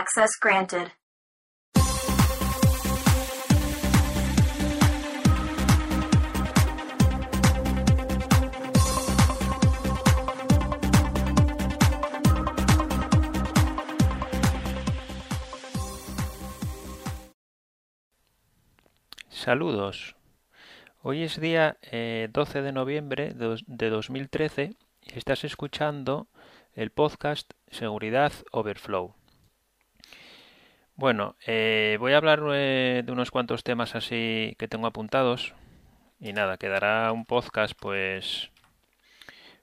[0.00, 0.92] Access granted.
[19.28, 20.16] Saludos.
[21.02, 26.28] Hoy es día eh, 12 de noviembre de, dos- de 2013 y estás escuchando
[26.74, 29.14] el podcast Seguridad Overflow.
[31.00, 35.54] Bueno, eh, voy a hablar eh, de unos cuantos temas así que tengo apuntados
[36.20, 38.50] y nada, quedará un podcast pues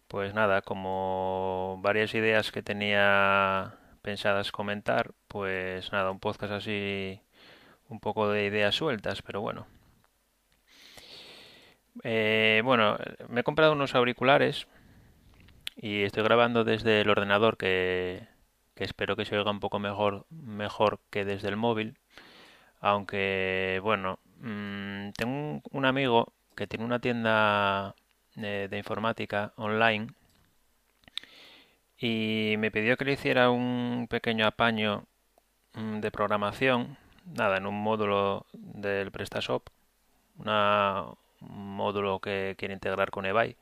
[0.08, 7.22] pues nada, como varias ideas que tenía pensadas comentar, pues nada, un podcast así
[7.88, 9.68] un poco de ideas sueltas, pero bueno.
[12.04, 12.98] Eh, bueno,
[13.30, 14.68] me he comprado unos auriculares
[15.76, 18.28] y estoy grabando desde el ordenador que,
[18.78, 21.98] que espero que se oiga un poco mejor, mejor que desde el móvil.
[22.82, 27.96] Aunque, bueno, mm, tengo un, amigo que tiene una tienda
[28.38, 30.10] eh, de informática online
[32.00, 35.06] y me pidió que le hiciera un pequeño apaño
[35.74, 39.70] mm, de programación, nada, en un módulo del PrestaShop,
[40.40, 43.56] un módulo que quiere integrar con eBay.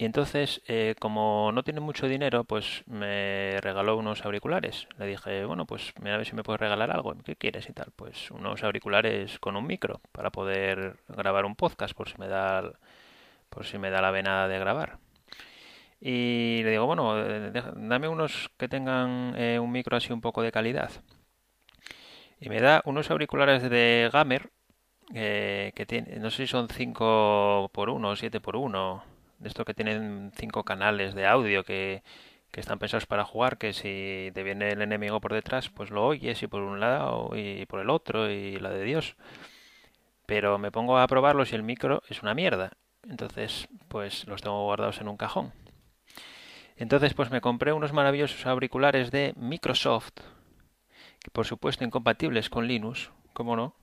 [0.00, 4.88] Y entonces, eh, como no tiene mucho dinero, pues me regaló unos auriculares.
[4.96, 7.14] Le dije, bueno, pues mira a ver si me puedes regalar algo.
[7.22, 7.92] ¿Qué quieres y tal?
[7.94, 12.72] Pues unos auriculares con un micro para poder grabar un podcast por si me da,
[13.50, 14.96] por si me da la vena de grabar.
[16.00, 20.40] Y le digo, bueno, eh, dame unos que tengan eh, un micro así un poco
[20.40, 20.92] de calidad.
[22.40, 24.48] Y me da unos auriculares de Gamer
[25.12, 29.48] eh, que tiene, no sé si son 5 por uno o 7 por uno de
[29.48, 32.02] esto que tienen cinco canales de audio que,
[32.50, 36.06] que están pensados para jugar, que si te viene el enemigo por detrás, pues lo
[36.06, 39.16] oyes y por un lado y por el otro y la de Dios.
[40.26, 42.72] Pero me pongo a probarlos y el micro es una mierda.
[43.08, 45.52] Entonces, pues los tengo guardados en un cajón.
[46.76, 50.12] Entonces, pues me compré unos maravillosos auriculares de Microsoft,
[51.18, 53.74] que por supuesto incompatibles con Linux, ¿cómo no?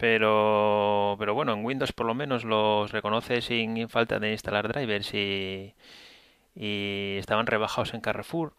[0.00, 5.12] Pero, pero bueno, en Windows por lo menos los reconoce sin falta de instalar drivers
[5.14, 5.74] y,
[6.54, 8.54] y estaban rebajados en Carrefour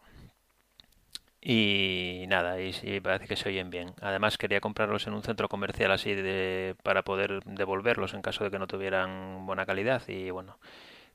[1.44, 3.94] y nada, y sí, parece que se oyen bien.
[4.00, 8.50] Además quería comprarlos en un centro comercial así de, para poder devolverlos en caso de
[8.50, 10.58] que no tuvieran buena calidad y bueno,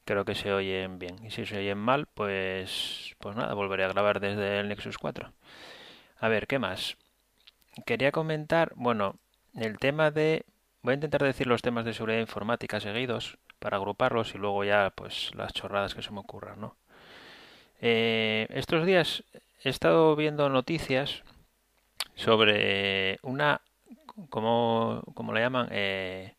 [0.06, 1.18] creo que se oyen bien.
[1.26, 5.34] Y si se oyen mal, pues, pues nada, volveré a grabar desde el Nexus 4.
[6.20, 6.98] A ver, ¿qué más?
[7.86, 9.16] Quería comentar, bueno,
[9.58, 10.46] el tema de...
[10.82, 14.92] Voy a intentar decir los temas de seguridad informática seguidos para agruparlos y luego ya
[14.96, 16.76] pues las chorradas que se me ocurran, ¿no?
[17.82, 19.24] Eh, estos días
[19.64, 21.24] he estado viendo noticias
[22.16, 23.62] sobre una,
[24.30, 25.04] como,
[25.34, 26.36] le llaman, eh,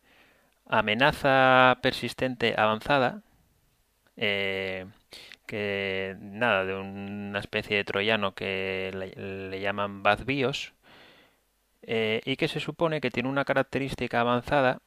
[0.67, 3.23] amenaza persistente avanzada,
[4.17, 4.87] eh,
[5.47, 10.73] que nada, de una especie de troyano que le, le llaman Bad BIOS,
[11.83, 14.81] eh, y que se supone que tiene una característica avanzada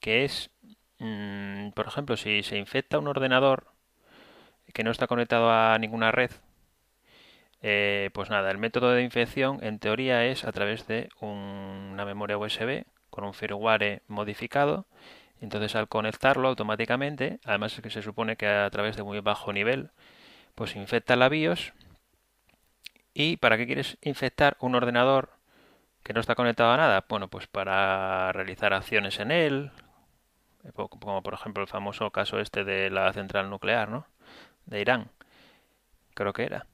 [0.00, 0.50] que es,
[1.00, 3.68] mm, por ejemplo, si se infecta un ordenador
[4.74, 6.30] que no está conectado a ninguna red,
[7.62, 12.04] eh, pues nada, el método de infección en teoría es a través de un- una
[12.04, 14.86] memoria USB con un firmware modificado.
[15.40, 19.52] Entonces al conectarlo automáticamente, además es que se supone que a través de muy bajo
[19.52, 19.90] nivel,
[20.54, 21.72] pues infecta la BIOS.
[23.14, 25.30] ¿Y para qué quieres infectar un ordenador
[26.06, 27.04] que no está conectado a nada?
[27.08, 29.72] Bueno, pues para realizar acciones en él,
[30.72, 34.06] como por ejemplo el famoso caso este de la central nuclear, ¿no?
[34.66, 35.10] De Irán,
[36.14, 36.66] creo que era.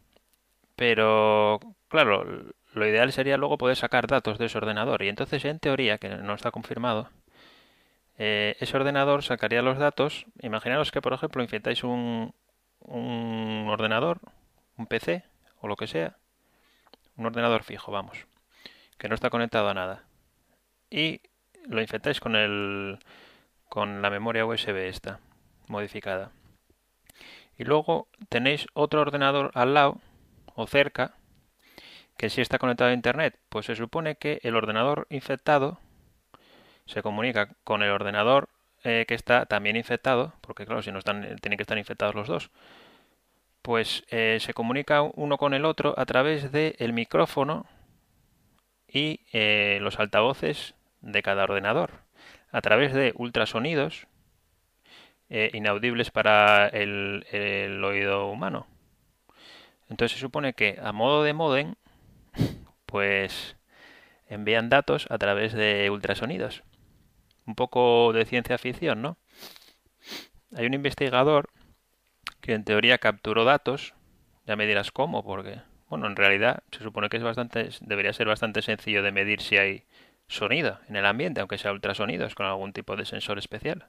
[0.76, 2.26] Pero, claro,
[2.74, 5.02] lo ideal sería luego poder sacar datos de ese ordenador.
[5.02, 7.10] Y entonces, en teoría, que no está confirmado,
[8.18, 10.26] eh, ese ordenador sacaría los datos.
[10.42, 12.34] Imaginaros que, por ejemplo, infectáis un,
[12.80, 14.20] un ordenador,
[14.76, 15.24] un PC
[15.60, 16.16] o lo que sea,
[17.16, 18.26] un ordenador fijo, vamos,
[18.98, 20.04] que no está conectado a nada.
[20.90, 21.20] Y
[21.66, 22.98] lo infectáis con el,
[23.68, 25.20] con la memoria USB esta,
[25.68, 26.30] modificada.
[27.58, 30.00] Y luego tenéis otro ordenador al lado
[30.54, 31.14] o cerca
[32.16, 35.78] que si está conectado a internet, pues se supone que el ordenador infectado
[36.86, 38.48] se comunica con el ordenador
[38.84, 42.28] eh, que está también infectado, porque claro, si no están, tienen que estar infectados los
[42.28, 42.50] dos,
[43.62, 47.66] pues eh, se comunica uno con el otro a través del micrófono
[48.92, 52.02] y eh, los altavoces de cada ordenador,
[52.50, 54.06] a través de ultrasonidos
[55.30, 58.66] eh, inaudibles para el, el oído humano.
[59.88, 61.74] Entonces se supone que a modo de modem
[62.86, 63.56] pues
[64.28, 66.62] envían datos a través de ultrasonidos.
[67.46, 69.16] Un poco de ciencia ficción, ¿no?
[70.54, 71.50] Hay un investigador
[72.40, 73.94] que en teoría capturó datos,
[74.46, 75.60] ya me dirás cómo, porque,
[75.92, 79.58] bueno, en realidad se supone que es bastante, debería ser bastante sencillo de medir si
[79.58, 79.82] hay
[80.26, 83.84] sonido en el ambiente, aunque sea ultrasonidos, con algún tipo de sensor especial.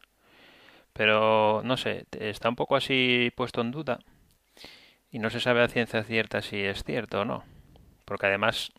[0.91, 3.99] Pero, no sé, está un poco así puesto en duda
[5.11, 7.45] y no se sabe a ciencia cierta si es cierto o no.
[8.03, 8.73] Porque además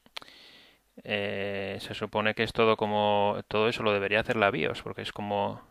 [1.02, 5.00] eh, se supone que es todo como todo eso lo debería hacer la BIOS, porque
[5.00, 5.62] es como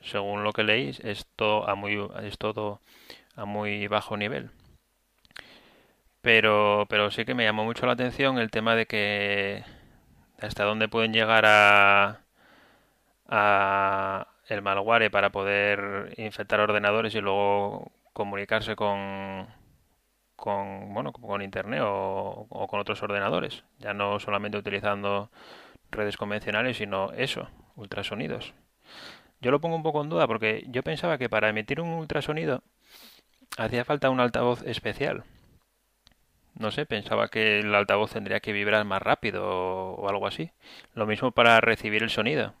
[0.00, 2.80] según lo que leéis es todo a muy es todo
[3.36, 4.48] a muy bajo nivel.
[6.22, 9.64] Pero pero sí que me llamó mucho la atención el tema de que
[10.40, 12.22] hasta dónde pueden llegar a
[13.28, 19.46] a el malware para poder infectar ordenadores y luego comunicarse con
[20.36, 25.30] con, bueno, con internet o, con otros ordenadores, ya no solamente utilizando
[25.90, 28.54] redes convencionales, sino eso, ultrasonidos.
[29.40, 32.62] Yo lo pongo un poco en duda porque yo pensaba que para emitir un ultrasonido
[33.58, 35.24] hacía falta un altavoz especial.
[36.54, 40.50] No sé, pensaba que el altavoz tendría que vibrar más rápido o, algo así.
[40.94, 42.54] Lo mismo para recibir el sonido.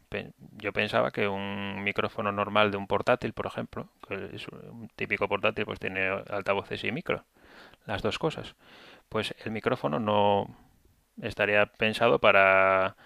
[0.56, 5.28] Yo pensaba que un micrófono normal de un portátil, por ejemplo, que es un típico
[5.28, 7.24] portátil, pues tiene altavoces y micro
[7.86, 8.54] las dos cosas.
[9.08, 10.56] Pues el micrófono no
[11.20, 12.96] estaría pensado para,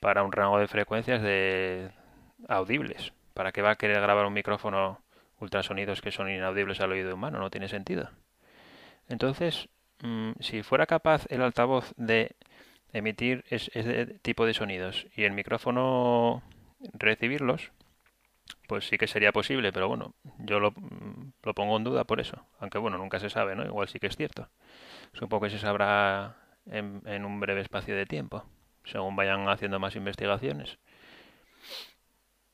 [0.00, 1.90] para un rango de frecuencias de
[2.48, 3.12] audibles.
[3.34, 5.00] ¿Para qué va a querer grabar un micrófono
[5.38, 7.38] ultrasonidos que son inaudibles al oído humano?
[7.38, 8.10] No tiene sentido.
[9.08, 9.68] Entonces,
[10.02, 12.36] mm, si fuera capaz el altavoz de
[12.92, 16.42] emitir ese tipo de sonidos y el micrófono
[16.92, 17.72] recibirlos,
[18.66, 20.74] pues sí que sería posible, pero bueno, yo lo,
[21.42, 22.46] lo, pongo en duda por eso.
[22.58, 23.64] Aunque bueno, nunca se sabe, ¿no?
[23.64, 24.48] Igual sí que es cierto.
[25.12, 26.36] Supongo que se sabrá
[26.66, 28.44] en, en un breve espacio de tiempo,
[28.84, 30.78] según vayan haciendo más investigaciones.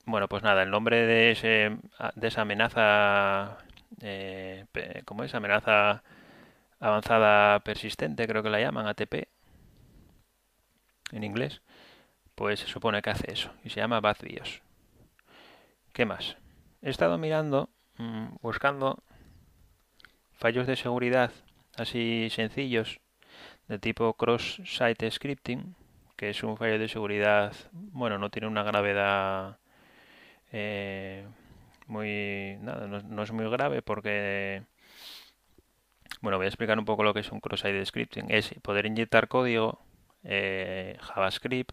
[0.07, 1.79] Bueno, pues nada, el nombre de, ese,
[2.15, 3.59] de esa amenaza,
[4.01, 4.65] eh,
[5.05, 5.35] ¿cómo es?
[5.35, 6.05] Amenaza
[6.81, 9.29] avanzada persistente, creo que la llaman ATP
[11.13, 11.63] en inglés,
[12.35, 14.63] pues se supone que hace eso y se llama Bad BIOS.
[15.93, 16.37] ¿Qué más?
[16.83, 19.03] He estado mirando, mm, buscando
[20.33, 21.33] fallos de seguridad
[21.77, 23.01] así sencillos
[23.69, 25.75] de tipo cross-site scripting,
[26.17, 29.59] que es un fallo de seguridad, bueno, no tiene una gravedad
[30.53, 31.27] eh,
[31.87, 34.63] muy, nada, no, es muy grave porque,
[36.21, 38.31] bueno, voy a explicar un poco lo que es un cross-site scripting.
[38.31, 39.81] Es poder inyectar código
[40.25, 41.73] eh, JavaScript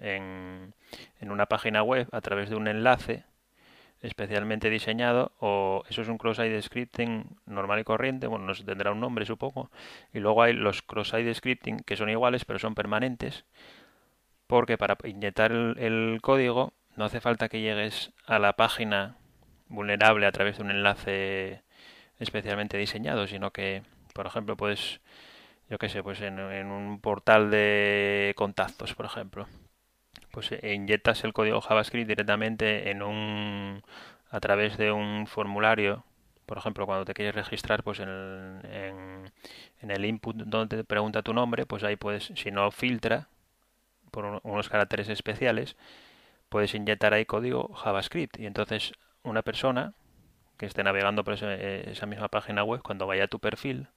[0.00, 0.74] en,
[1.20, 3.24] una página web a través de un enlace
[4.02, 9.00] especialmente diseñado o eso es un cross-site scripting normal y corriente, bueno, no tendrá un
[9.00, 9.70] nombre supongo,
[10.12, 13.46] y luego hay los cross-site scripting que son iguales pero son permanentes
[14.46, 19.16] porque para inyectar el, código no hace falta que llegues a la página
[19.68, 21.62] vulnerable a través de un enlace
[22.18, 23.82] especialmente diseñado, sino que,
[24.14, 25.00] por ejemplo, puedes,
[25.70, 29.46] yo qué sé, pues en, un portal de contactos, por ejemplo,
[30.30, 33.82] pues inyectas el código JavaScript directamente en un
[34.30, 36.04] a través de un formulario
[36.46, 39.32] por ejemplo cuando te quieres registrar pues en el,
[39.80, 43.28] en, el input donde te pregunta tu nombre pues ahí puedes si no filtra
[44.10, 45.76] por unos caracteres especiales
[46.48, 48.38] puedes inyectar ahí código JavaScript.
[48.38, 48.92] Y entonces
[49.22, 49.94] una persona
[50.56, 53.88] que esté navegando por eh, esa misma página web cuando vaya a tu perfil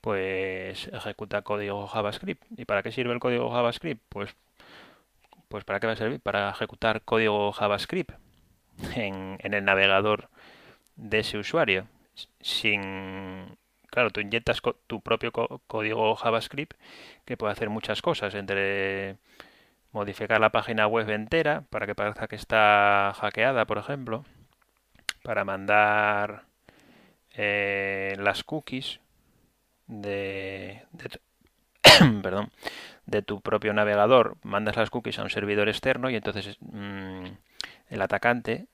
[0.00, 2.44] pues ejecuta código JavaScript.
[2.56, 4.02] ¿Y para qué sirve el código JavaScript?
[4.08, 4.34] Pues
[5.48, 6.20] pues ¿para qué va a servir?
[6.20, 8.12] Para ejecutar código JavaScript
[8.96, 10.28] en, en el navegador
[10.96, 11.86] de ese usuario.
[12.40, 13.56] Sin,
[13.90, 16.76] claro, tú inyectas tu propio código JavaScript
[17.24, 19.16] que puede hacer muchas cosas, entre
[19.92, 24.24] modificar la página web entera para que parezca que está hackeada, por ejemplo,
[25.22, 26.44] para mandar
[27.34, 29.00] eh, las cookies
[29.86, 31.20] de, de
[32.22, 32.50] perdón,
[33.06, 37.24] de tu propio navegador, mandas las cookies a un servidor externo y entonces mm,
[37.90, 38.66] el atacante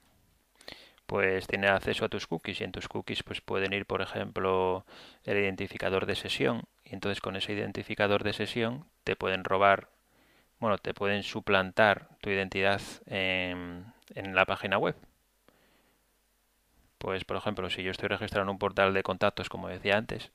[1.06, 4.86] pues tiene acceso a tus cookies y en tus cookies pues pueden ir por ejemplo
[5.24, 6.64] el identificador de sesión.
[6.84, 9.88] Y entonces con ese identificador de sesión te pueden robar
[10.58, 14.96] bueno te pueden suplantar tu identidad en, en la página web
[17.04, 20.32] pues por ejemplo si yo estoy registrado en un portal de contactos como decía antes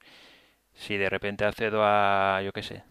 [0.76, 2.84] si de repente accedo a yo qué sé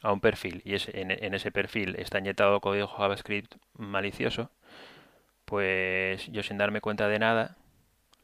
[0.00, 4.50] a un perfil y en, ese perfil está inyectado código JavaScript malicioso,
[5.44, 7.56] pues yo sin darme cuenta de nada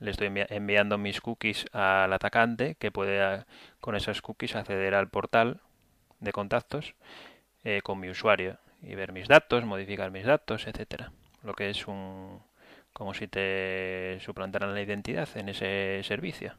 [0.01, 3.45] le estoy enviando mis cookies al atacante que puede
[3.83, 5.61] con esas cookies acceder al portal
[6.21, 6.95] de contactos
[7.65, 11.13] eh, con mi usuario y ver mis datos, modificar mis datos, etcétera.
[11.43, 12.41] Lo que es un
[12.99, 16.57] como si te suplantaran la identidad en ese servicio.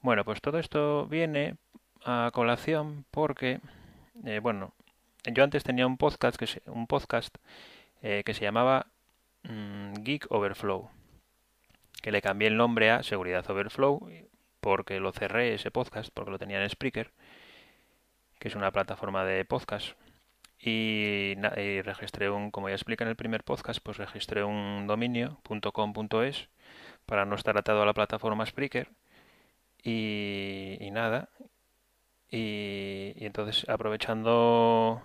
[0.00, 1.56] Bueno, pues todo esto viene
[2.02, 3.60] a colación porque,
[4.24, 4.72] eh, bueno,
[5.24, 7.36] yo antes tenía un podcast que se, un podcast
[8.02, 8.86] eh, que se llamaba
[9.42, 10.88] mm, Geek Overflow,
[12.00, 14.08] que le cambié el nombre a Seguridad Overflow
[14.60, 17.12] porque lo cerré ese podcast porque lo tenía en Spreaker,
[18.38, 19.94] que es una plataforma de podcast.
[20.58, 25.40] Y, y registré un, como ya expliqué en el primer podcast, pues registré un dominio
[25.72, 26.48] .com.es
[27.06, 28.90] para no estar atado a la plataforma Spreaker.
[29.82, 31.28] Y, y nada,
[32.30, 35.02] y, entonces aprovechando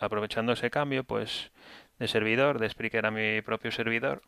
[0.00, 1.52] aprovechando ese cambio pues
[1.98, 4.22] de servidor de Spreaker a mi propio servidor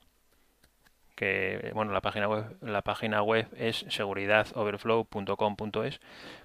[1.14, 6.00] que bueno la página web la página web es seguridadoverflow.com.es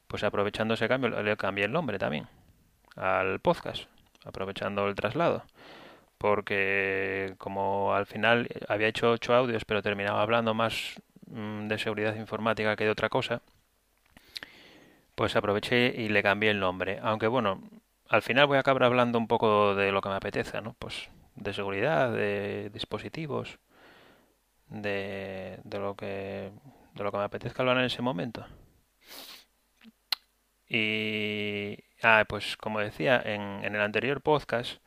[0.08, 2.28] pues aprovechando ese cambio le cambié el nombre también
[2.96, 3.84] al podcast
[4.26, 5.44] aprovechando el traslado
[6.18, 12.16] porque como al final había hecho ocho audios pero terminaba hablando más mm, de seguridad
[12.16, 13.42] informática que de otra cosa
[15.16, 17.00] pues aproveché y le cambié el nombre.
[17.04, 17.62] Aunque bueno,
[18.10, 20.76] al final voy a acabar hablando un poco de lo que me apetezca, ¿no?
[20.80, 23.60] Pues de seguridad, de dispositivos,
[24.68, 26.52] de, de lo que
[26.96, 28.46] de lo que me apetezca hablar en ese momento.
[30.68, 34.82] Y ah, pues como decía en, el anterior podcast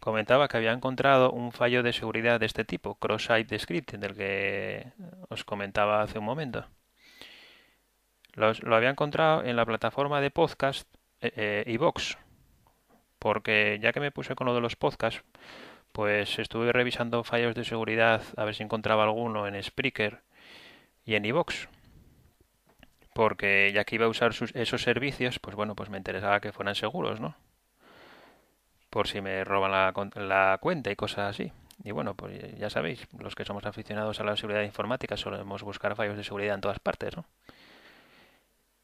[0.00, 4.92] comentaba que había encontrado un fallo de seguridad de este tipo, cross-site scripting, del que
[5.28, 6.66] os comentaba hace un momento
[8.36, 10.86] lo había encontrado en la plataforma de podcast
[11.20, 11.78] eh, eh
[13.18, 15.24] porque ya que me puse con lo de los podcasts,
[15.92, 20.22] pues estuve revisando fallos de seguridad a ver si encontraba alguno en Spreaker
[21.04, 21.68] y en iVox.
[23.16, 26.74] Porque ya que iba a usar esos servicios, pues bueno, pues me interesaba que fueran
[26.74, 27.34] seguros, ¿no?
[28.90, 31.50] Por si me roban la, la cuenta y cosas así.
[31.82, 35.96] Y bueno, pues ya sabéis, los que somos aficionados a la seguridad informática solemos buscar
[35.96, 37.24] fallos de seguridad en todas partes, ¿no?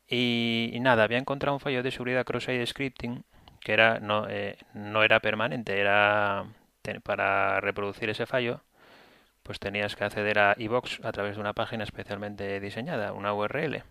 [0.08, 3.24] Y, nada, había encontrado un fallo de seguridad cross-site scripting
[3.60, 6.46] que era no, eh, no era permanente, era
[7.04, 8.62] para reproducir ese fallo,
[9.42, 13.84] pues tenías que acceder a iBox a través de una página especialmente diseñada, una URL.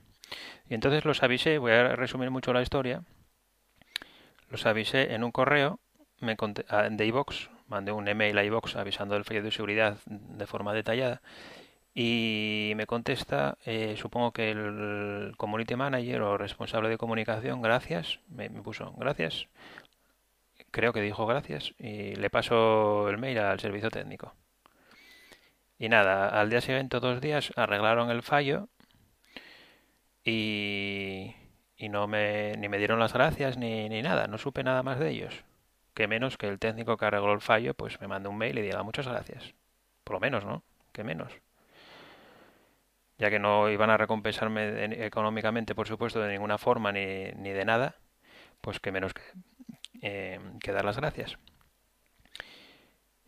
[0.69, 3.03] Y entonces los avisé, voy a resumir mucho la historia.
[4.49, 5.79] Los avisé en un correo
[6.21, 10.73] me de iBox, mandé un email a iBox avisando del fallo de seguridad de forma
[10.73, 11.21] detallada
[11.93, 18.49] y me contesta, eh, supongo que el community manager o responsable de comunicación, gracias, me,
[18.49, 19.47] puso gracias,
[20.71, 24.33] creo que dijo gracias y le paso el mail al servicio técnico.
[25.79, 28.69] Y nada, al día siguiente, dos días, arreglaron el fallo
[30.23, 31.33] y,
[31.89, 35.09] no me, ni me dieron las gracias ni, ni nada, no supe nada más de
[35.09, 35.43] ellos.
[35.93, 38.61] Que menos que el técnico que arregló el fallo, pues me mande un mail y
[38.61, 39.53] diga muchas gracias.
[40.03, 40.63] Por lo menos, ¿no?
[40.93, 41.31] Que menos
[43.21, 47.65] ya que no iban a recompensarme económicamente, por supuesto, de ninguna forma ni, ni de
[47.65, 47.95] nada,
[48.61, 49.21] pues que menos que,
[50.01, 51.37] eh, que, dar las gracias.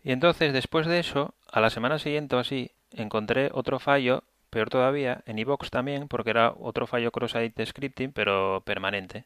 [0.04, 4.24] Y entonces, después de eso, a la semana siguiente o así, encontré otro fallo,
[4.54, 9.26] peor todavía, en iVox también, porque era otro fallo cross-site scripting, pero permanente.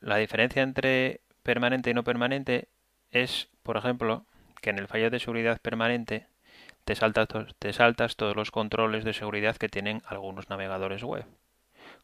[0.00, 2.68] La diferencia entre permanente y no permanente
[3.10, 4.24] es, por ejemplo,
[4.62, 6.26] que en el fallo de seguridad permanente
[6.86, 11.26] te saltas, te saltas todos los controles de seguridad que tienen algunos navegadores web,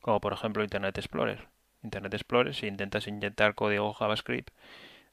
[0.03, 1.49] como por ejemplo Internet Explorer.
[1.83, 4.51] Internet Explorer, si intentas inyectar código JavaScript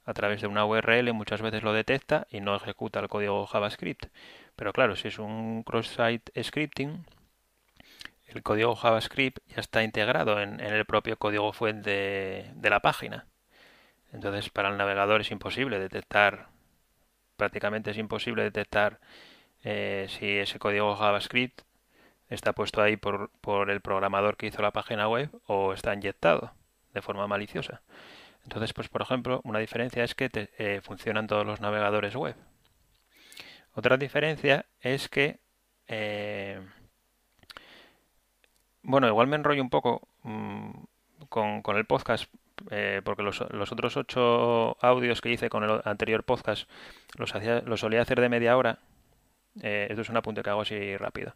[0.05, 4.07] a través de una URL, muchas veces lo detecta y no ejecuta el código JavaScript.
[4.57, 7.05] Pero claro, si es un cross-site scripting,
[8.25, 13.27] el código JavaScript ya está integrado en, el propio código fuente de la página.
[14.11, 16.47] Entonces, para el navegador es imposible detectar,
[17.37, 18.99] prácticamente es imposible detectar
[19.63, 21.61] eh, si ese código JavaScript
[22.29, 23.29] está puesto ahí por,
[23.69, 26.53] el programador que hizo la página web o está inyectado
[26.93, 27.83] de forma maliciosa.
[28.43, 32.35] Entonces, pues por ejemplo, una diferencia es que eh, funcionan todos los navegadores web.
[33.77, 35.39] Otra diferencia es que,
[35.87, 36.59] eh,
[38.81, 40.71] bueno, igual me enrollo un poco mm,
[41.29, 42.25] con, el podcast,
[43.03, 46.67] porque los, otros ocho audios que hice con el anterior podcast
[47.19, 48.79] los, hacía, solía hacer de media hora
[49.61, 51.35] eh, esto es un apunte que hago así rápido.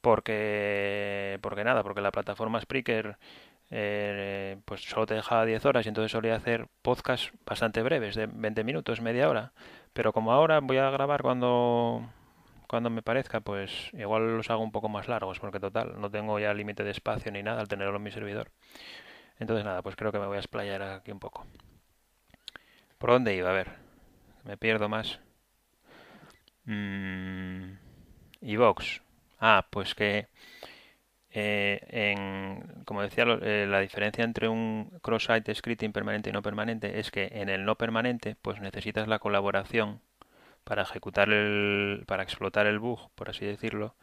[0.00, 3.18] Porque, porque nada, porque la plataforma Spreaker
[3.70, 8.26] eh, pues solo te dejaba 10 horas y entonces solía hacer podcasts bastante breves, de
[8.26, 9.52] 20 minutos, media hora.
[9.94, 12.02] Pero como ahora voy a grabar cuando,
[12.68, 16.38] cuando me parezca, pues igual los hago un poco más largos, porque total, no tengo
[16.38, 18.50] ya límite de espacio ni nada al tenerlo en mi servidor.
[19.40, 21.46] Entonces nada, pues creo que me voy a explayar aquí un poco.
[22.98, 23.50] ¿Por dónde iba?
[23.50, 23.68] A ver,
[24.44, 25.20] me pierdo más.
[26.66, 27.74] Mm,
[28.40, 29.02] y Vox.
[29.40, 30.28] Ah, pues que
[31.36, 37.00] eh, en, como decía, eh, la diferencia entre un cross-site scripting permanente y no permanente
[37.00, 40.00] es que en el no permanente, pues necesitas la colaboración
[40.62, 43.96] para ejecutar el, para explotar el bug, por así decirlo,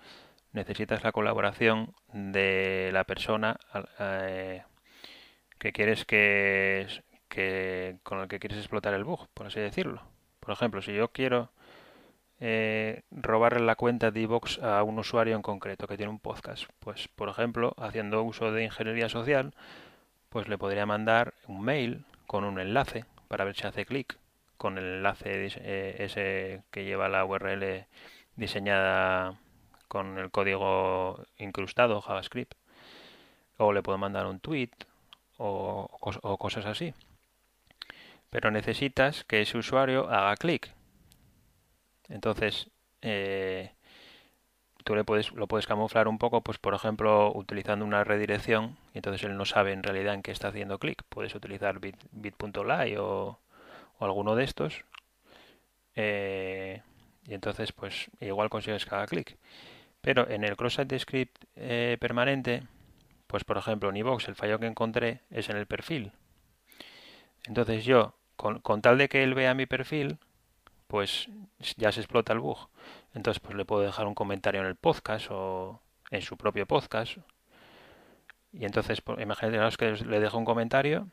[0.51, 3.57] necesitas la colaboración de la persona
[3.99, 4.63] eh,
[5.57, 6.85] que quieres que,
[7.29, 10.03] que con el que quieres explotar el bug, por así decirlo.
[10.41, 11.51] Por ejemplo, si yo quiero
[12.43, 14.27] eh, robarle la cuenta de
[14.63, 16.65] a un usuario en concreto que tiene un podcast.
[16.79, 19.53] Pues, por ejemplo, haciendo uso de ingeniería social,
[20.29, 24.17] pues le podría mandar un mail con un enlace para ver si hace clic
[24.57, 27.85] con el enlace eh, ese que lleva la URL
[28.35, 29.39] diseñada
[29.87, 32.55] con el código incrustado JavaScript.
[33.57, 34.71] O le puedo mandar un tweet
[35.37, 35.87] o
[36.39, 36.95] cosas así.
[38.31, 40.73] Pero necesitas que ese usuario haga clic
[42.11, 42.69] entonces,
[43.01, 43.71] eh,
[44.83, 48.97] tú le puedes, lo puedes camuflar un poco, pues por ejemplo, utilizando una redirección, y
[48.97, 51.03] entonces él no sabe en realidad en qué está haciendo clic.
[51.09, 53.39] Puedes utilizar bit.ly o,
[53.99, 54.83] alguno de estos.
[55.95, 56.81] Eh,
[57.27, 59.37] y entonces, pues igual consigues haga clic.
[60.01, 62.63] Pero en el cross-site script eh, permanente,
[63.27, 66.11] pues por ejemplo en iVox el fallo que encontré es en el perfil.
[67.45, 70.17] Entonces yo, con tal de que él vea mi perfil,
[70.91, 71.29] pues
[71.77, 72.67] ya se explota el bug.
[73.15, 75.79] Entonces, pues le puedo dejar un comentario en el podcast o
[76.09, 77.17] en su propio podcast.
[78.51, 81.07] Y entonces, pues, imagínate que le dejo un comentario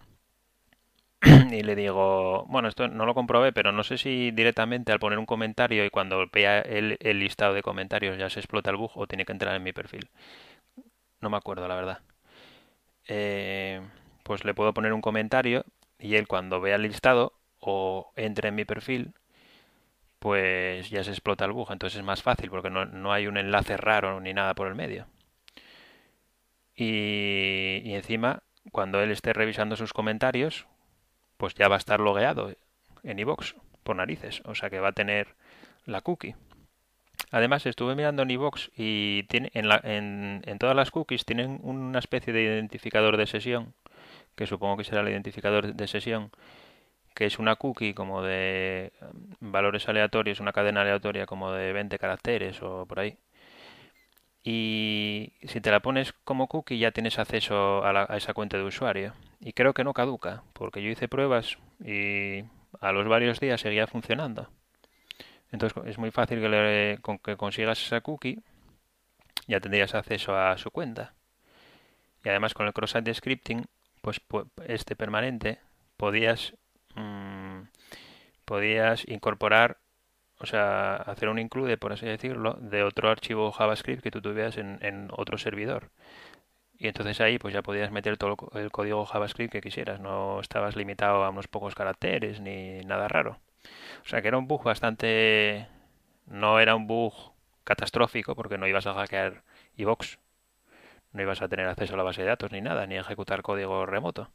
[1.23, 5.21] y le digo, bueno, esto no lo comprobé, pero no sé si directamente al poner
[5.21, 8.91] un comentario y cuando vea el, el listado de comentarios ya se explota el bug
[8.97, 10.11] o tiene que entrar en mi perfil.
[11.21, 12.01] No me acuerdo, la verdad.
[13.07, 13.81] Eh,
[14.25, 15.65] pues le puedo poner un comentario
[16.01, 19.15] y él cuando vea el listado o entre en mi perfil
[20.19, 21.71] pues ya se explota el bug.
[21.73, 24.75] Entonces es más fácil porque no, no hay un enlace raro ni nada por el
[24.75, 25.07] medio.
[26.75, 30.67] Y, y, encima, cuando él esté revisando sus comentarios,
[31.37, 32.55] pues ya va a estar logueado
[33.03, 34.43] en iVox por narices.
[34.45, 35.35] O sea que va a tener
[35.87, 36.37] la cookie.
[37.31, 41.61] Además, estuve mirando en iVox y tiene, en, la, en, en todas las cookies tienen
[41.63, 43.75] una especie de identificador de sesión,
[44.35, 46.31] que supongo que será el identificador de sesión,
[47.19, 48.93] que es una cookie como de
[49.41, 53.19] mm, valores aleatorios, una cadena aleatoria como de 20 caracteres o por ahí.
[54.45, 59.15] Y si te la pones como cookie ya tienes acceso a, esa cuenta de usuario.
[59.41, 62.45] Y creo que no caduca, porque yo hice pruebas y
[62.81, 64.49] a los varios días seguía funcionando.
[65.51, 68.39] Entonces es muy fácil que con que consigas esa cookie
[69.49, 71.15] ya tendrías acceso a su cuenta.
[72.25, 73.67] Y además con el cross-site scripting,
[74.03, 74.21] pues
[74.69, 75.59] este permanente,
[75.97, 76.55] podías
[76.99, 77.69] Mm,
[78.45, 79.79] podías incorporar,
[80.41, 84.59] o sea, hacer un include, por así decirlo, de otro archivo JavaScript que tú tuvieras
[84.59, 85.91] en, otro servidor.
[86.79, 90.77] Y entonces ahí pues ya podías meter todo el código JavaScript que quisieras, no estabas
[90.77, 93.39] limitado a unos pocos caracteres ni nada raro.
[94.05, 95.69] O sea que era un bug bastante...
[96.27, 97.15] no era un bug
[97.65, 99.43] catastrófico porque no ibas a hackear
[99.77, 100.19] iVox,
[101.13, 103.43] no ibas a tener acceso a la base de datos ni nada, ni a ejecutar
[103.43, 104.31] código remoto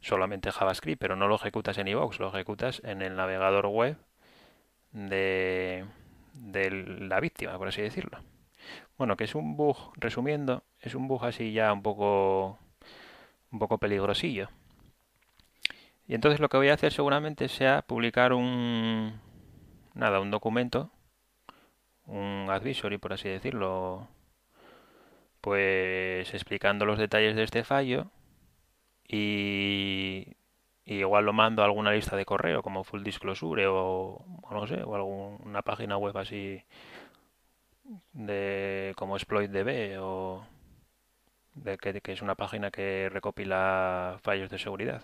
[0.00, 3.96] solamente JavaScript, pero no lo ejecutas en iVoox, lo ejecutas en el navegador web
[4.92, 5.84] de,
[6.32, 8.18] de la víctima, por así decirlo.
[8.98, 12.58] Bueno, que es un bug, resumiendo, es un bug así ya un poco
[13.50, 14.48] un poco peligrosillo.
[16.06, 19.20] Y entonces lo que voy a hacer seguramente sea publicar un
[19.94, 20.90] nada, un documento,
[22.06, 24.08] un advisory por así decirlo,
[25.40, 28.10] pues explicando los detalles de este fallo
[29.10, 30.36] y,
[30.84, 34.94] igual lo mando a alguna lista de correo como Full Disclosure o, no sé, o
[34.94, 36.62] alguna página web así
[38.12, 40.46] de como ExploitDB o
[41.54, 45.02] de que, es una página que recopila fallos de seguridad.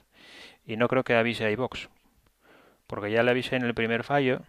[0.65, 1.89] Y no creo que avise a iVox,
[2.87, 4.43] porque ya le avisé en el primer fallo,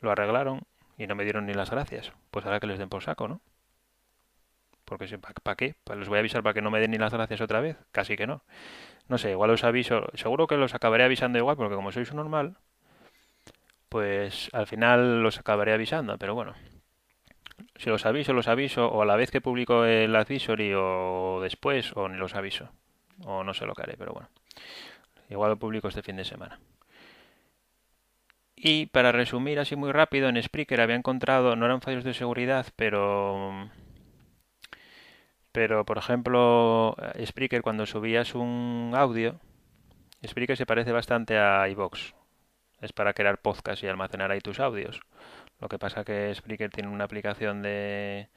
[0.00, 0.62] lo arreglaron
[0.98, 2.12] y no me dieron ni las gracias.
[2.30, 3.40] Pues ahora que les den por saco, ¿no?
[4.84, 5.74] Porque ¿para qué?
[5.84, 7.76] Pues les voy a avisar para que no me den ni las gracias otra vez.
[7.92, 8.42] Casi que no.
[9.08, 10.06] No sé, igual os aviso.
[10.14, 12.56] Seguro que los acabaré avisando igual, porque como sois normal,
[13.88, 16.18] pues al final los acabaré avisando.
[16.18, 16.54] Pero bueno,
[17.76, 21.92] si los aviso, los aviso, o a la vez que publico el advisory, o después,
[21.96, 22.70] o ni los aviso.
[23.24, 24.28] O no sé lo que haré, pero bueno.
[25.30, 26.60] Igual lo publico este fin de semana.
[28.56, 32.66] Y para resumir así muy rápido, en Spreaker había encontrado, no eran fallos de seguridad,
[32.76, 33.70] pero
[35.58, 39.40] Pero, por ejemplo, Spreaker, cuando subías un audio,
[40.24, 42.14] Spreaker se parece bastante a iVox.
[42.80, 45.00] Es para crear podcast y almacenar ahí tus audios.
[45.58, 48.28] Lo que pasa que Spreaker tiene una aplicación de,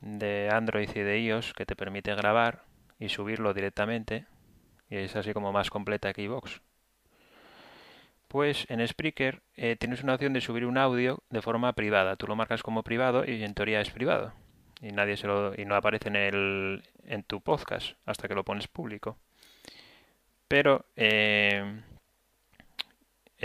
[0.00, 2.64] de Android y de iOS que te permite grabar
[2.98, 4.24] y subirlo directamente.
[4.88, 6.62] Y es así como más completa que iVox.
[8.28, 12.16] Pues en Spreaker eh, tienes una opción de subir un audio de forma privada.
[12.16, 14.32] Tú lo marcas como privado y en teoría es privado.
[14.82, 18.44] Y nadie se lo, y no aparece en el en tu podcast hasta que lo
[18.44, 19.16] pones público.
[20.48, 21.80] Pero eh,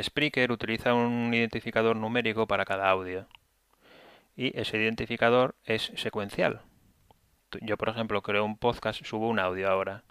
[0.01, 3.27] Spreaker utiliza un identificador numérico para cada audio.
[4.35, 6.61] Y ese identificador es secuencial.
[7.61, 10.03] Yo, por ejemplo, creo un podcast, subo un audio ahora,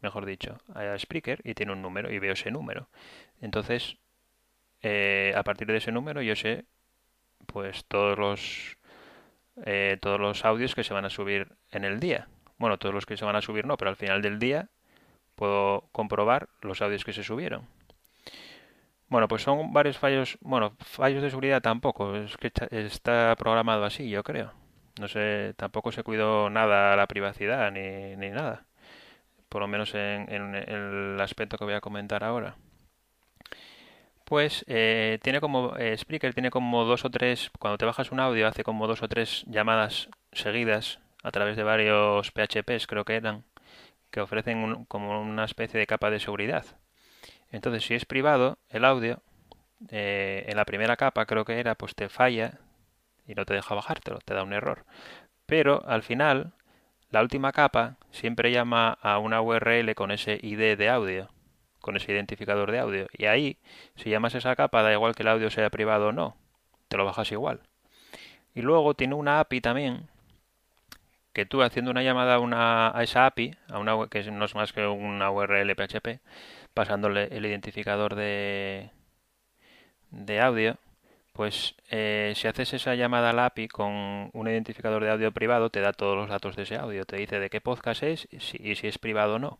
[0.00, 2.88] mejor dicho, a Spreaker y tiene un número y veo ese número.
[3.40, 3.96] Entonces,
[4.82, 6.64] eh, a partir de ese número yo sé
[7.46, 8.78] pues todos los
[9.64, 12.28] eh, todos los audios que se van a subir en el día.
[12.58, 14.68] Bueno, todos los que se van a subir no, pero al final del día
[15.34, 17.66] puedo comprobar los audios que se subieron.
[19.08, 24.08] Bueno, pues son varios fallos, bueno, fallos de seguridad tampoco, es que está programado así,
[24.08, 24.52] yo creo.
[25.00, 28.66] No sé, tampoco se cuidó nada la privacidad ni, ni nada,
[29.48, 32.56] por lo menos en, en el aspecto que voy a comentar ahora
[34.30, 38.46] pues tiene como eh, Spreaker tiene como dos o tres cuando te bajas un audio
[38.46, 43.42] hace como dos o tres llamadas seguidas a través de varios PHPs creo que eran
[44.12, 46.64] que ofrecen como una especie de capa de seguridad.
[47.50, 49.20] Entonces si es privado el audio
[49.88, 52.60] eh, en la primera capa creo que era pues te falla
[53.26, 54.84] y no te deja bajártelo te da un error.
[55.46, 56.52] Pero al final
[57.08, 61.30] la última capa siempre llama a una URL con ese ID de audio
[61.80, 63.06] con ese identificador de audio.
[63.12, 63.56] Y ahí,
[63.96, 66.36] si llamas esa capa, da igual que el audio sea privado o no,
[66.88, 67.60] te lo bajas igual.
[68.54, 70.08] Y luego tiene una API también,
[71.32, 74.54] que tú haciendo una llamada a, una, a esa API, a una que no es
[74.54, 76.20] más que una URL PHP,
[76.74, 78.90] pasándole el identificador de,
[80.10, 80.76] de audio,
[81.32, 85.70] pues eh, si haces esa llamada a la API con un identificador de audio privado,
[85.70, 88.40] te da todos los datos de ese audio, te dice de qué podcast es y
[88.74, 89.58] si es privado o no.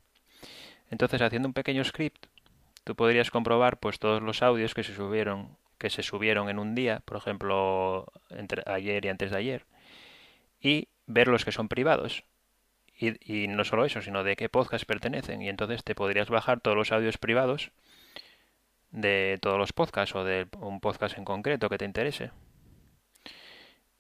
[0.90, 2.26] Entonces, haciendo un pequeño script,
[2.84, 6.74] tú podrías comprobar pues todos los audios que se subieron que se subieron en un
[6.74, 9.64] día, por ejemplo, entre ayer y antes de ayer,
[10.60, 12.24] y ver los que son privados.
[12.94, 15.40] Y, y, no solo eso, sino de qué podcast pertenecen.
[15.40, 17.72] Y entonces te podrías bajar todos los audios privados
[18.90, 22.30] de todos los podcasts o de un podcast en concreto que te interese.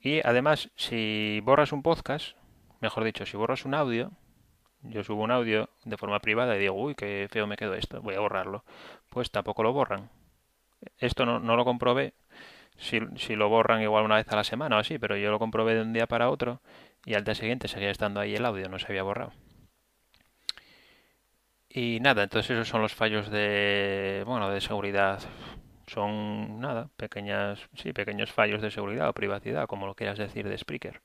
[0.00, 2.36] Y además, si borras un podcast,
[2.80, 4.12] mejor dicho, si borras un audio,
[4.82, 8.00] yo subo un audio de forma privada y digo, uy, qué feo me quedó esto,
[8.02, 8.64] voy a borrarlo.
[9.10, 10.10] Pues tampoco lo borran.
[10.98, 12.14] Esto no, no lo comprobé.
[12.78, 15.38] Si, si, lo borran igual una vez a la semana o así, pero yo lo
[15.38, 16.60] comprobé de un día para otro
[17.04, 19.32] y al día siguiente seguía estando ahí el audio, no se había borrado.
[21.68, 25.20] Y nada, entonces esos son los fallos de, bueno, de seguridad.
[25.86, 30.58] Son, nada, pequeñas, sí, pequeños fallos de seguridad o privacidad, como lo quieras decir de
[30.58, 31.00] Spreaker.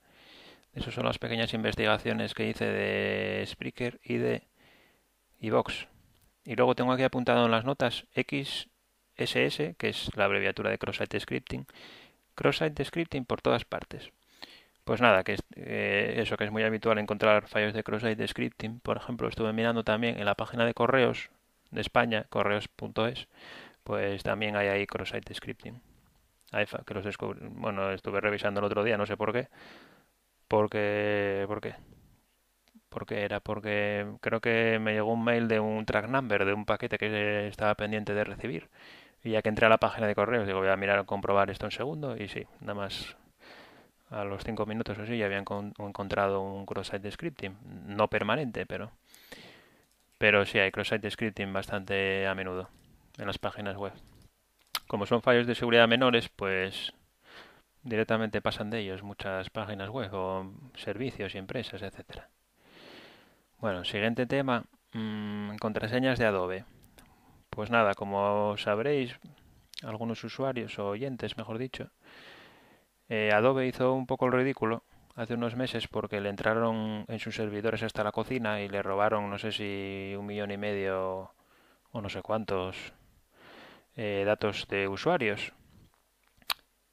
[0.75, 4.43] Esas son las pequeñas investigaciones que hice de Spreaker y de
[5.39, 5.87] iVox.
[6.43, 11.19] Y luego tengo aquí apuntado en las notas XSS, que es la abreviatura de Cross-Site
[11.19, 11.65] Scripting.
[12.35, 14.11] Cross-Site Scripting por todas partes.
[14.85, 18.79] Pues nada, que es, eh, eso que es muy habitual encontrar fallos de cross-site scripting.
[18.81, 21.31] Por ejemplo, estuve mirando también en la página de correos
[21.71, 23.27] de España, correos.es,
[23.83, 25.81] pues también hay ahí cross-site scripting.
[26.85, 29.47] que los bueno, estuve revisando el otro día, no sé por qué,
[30.47, 31.75] porque, ¿por qué?
[32.89, 36.65] Porque era porque creo que me llegó un mail de un track number de un
[36.65, 38.69] paquete que estaba pendiente de recibir.
[39.23, 41.65] Y ya que entré a la página de correos, digo, voy a mirar, comprobar esto
[41.65, 42.15] en segundo.
[42.15, 43.17] Y sí, nada más
[44.11, 45.45] a los cinco minutos o así ya habían
[45.79, 47.57] encontrado un cross-site scripting.
[47.87, 48.91] No permanente, pero,
[50.17, 52.69] pero sí hay cross-site scripting bastante a menudo
[53.17, 53.93] en las páginas web.
[54.87, 56.93] Como son fallos de seguridad menores, pues
[57.85, 62.29] directamente pasan de ellos muchas páginas web o servicios y empresas, etcétera.
[63.59, 66.65] Bueno, siguiente tema, mmm, contraseñas de Adobe.
[67.51, 69.15] Pues nada, como sabréis,
[69.83, 71.91] algunos usuarios o oyentes, mejor dicho,
[73.07, 74.83] eh, Adobe hizo un poco el ridículo
[75.15, 79.29] hace unos meses porque le entraron en sus servidores hasta la cocina y le robaron
[79.29, 81.31] no sé si un millón y medio
[81.91, 82.93] o no sé cuántos
[83.95, 85.53] eh, datos de usuarios.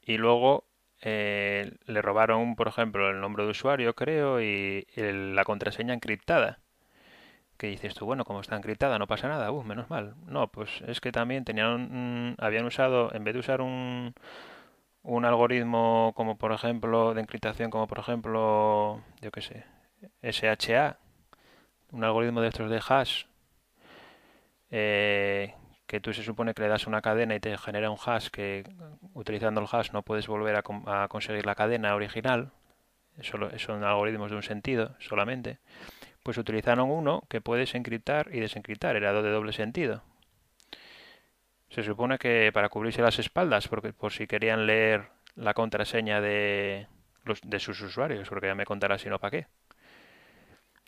[0.04, 0.64] Y luego
[1.02, 6.60] eh, le robaron, por ejemplo, el nombre de usuario, creo, y la contraseña encriptada.
[7.56, 10.14] Que dices tú, bueno, como está encriptada, no pasa nada, uh, menos mal.
[10.26, 14.14] No, pues es que también tenían, habían usado, en vez de usar un,
[15.02, 19.64] un algoritmo como por ejemplo de encriptación, como por ejemplo, yo qué sé,
[20.22, 20.98] SHA,
[21.92, 23.24] un algoritmo de estos de hash,
[24.70, 25.54] eh,
[25.92, 28.64] que tú se supone que le das una cadena y te genera un hash que
[29.12, 30.62] utilizando el hash no puedes volver a,
[31.08, 32.50] conseguir la cadena original,
[33.20, 35.58] Solo, son algoritmos de un sentido solamente,
[36.22, 40.02] pues utilizaron uno que puedes encriptar y desencriptar, era de doble sentido.
[41.68, 46.86] Se supone que para cubrirse las espaldas, porque por si querían leer la contraseña de,
[47.24, 49.46] los, de sus usuarios, porque ya me contará si no para qué.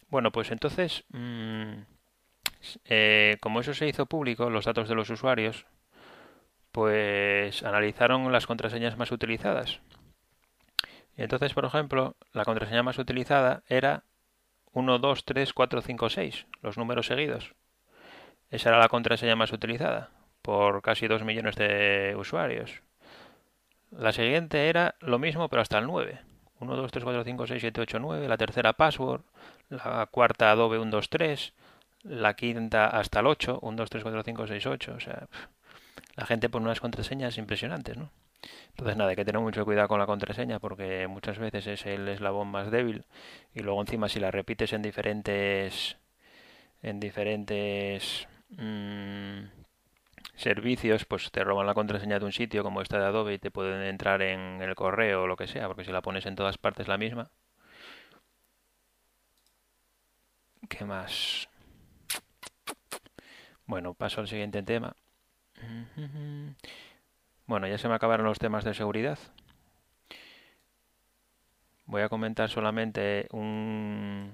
[0.09, 1.75] Bueno, pues entonces, mm,
[2.85, 5.67] eh, como eso se hizo público, los datos de los usuarios,
[6.73, 9.81] pues analizaron las contraseñas más utilizadas.
[11.17, 14.05] Y entonces, por ejemplo, la contraseña más utilizada era
[14.73, 17.55] 1, 2, 3, 4, 5, 6, los números seguidos.
[18.51, 20.11] Esa era la contraseña más utilizada
[20.43, 22.83] por casi 2 millones de usuarios.
[23.91, 26.21] La siguiente era lo mismo, pero hasta el 9.
[26.61, 28.29] 1, 2, 3, 4, 5, 6, 7, 8, 9.
[28.29, 29.23] La tercera password.
[29.69, 31.55] La cuarta Adobe 1, 2, 3.
[32.05, 33.59] La quinta hasta el 8.
[33.63, 34.95] 1, 2, 3, 4, 5, 6, 8.
[34.97, 35.29] O sea,
[36.17, 38.11] la gente pone unas contraseñas impresionantes, ¿no?
[38.71, 42.09] Entonces nada, hay que tener mucho cuidado con la contraseña porque muchas veces es el
[42.09, 43.05] eslabón más débil
[43.55, 45.97] y luego encima si la repites en diferentes
[46.83, 49.45] en diferentes mmm,
[50.37, 53.51] servicios, pues te roban la contraseña de un sitio como esta de Adobe y te
[53.51, 56.59] pueden entrar en el correo o lo que sea, porque si la pones en todas
[56.59, 57.31] partes la misma.
[60.69, 61.49] ¿Qué más?
[63.67, 64.97] Bueno, paso al siguiente tema.
[67.47, 69.19] Bueno, ya se me acabaron los temas de seguridad.
[71.87, 74.33] Voy a comentar solamente un,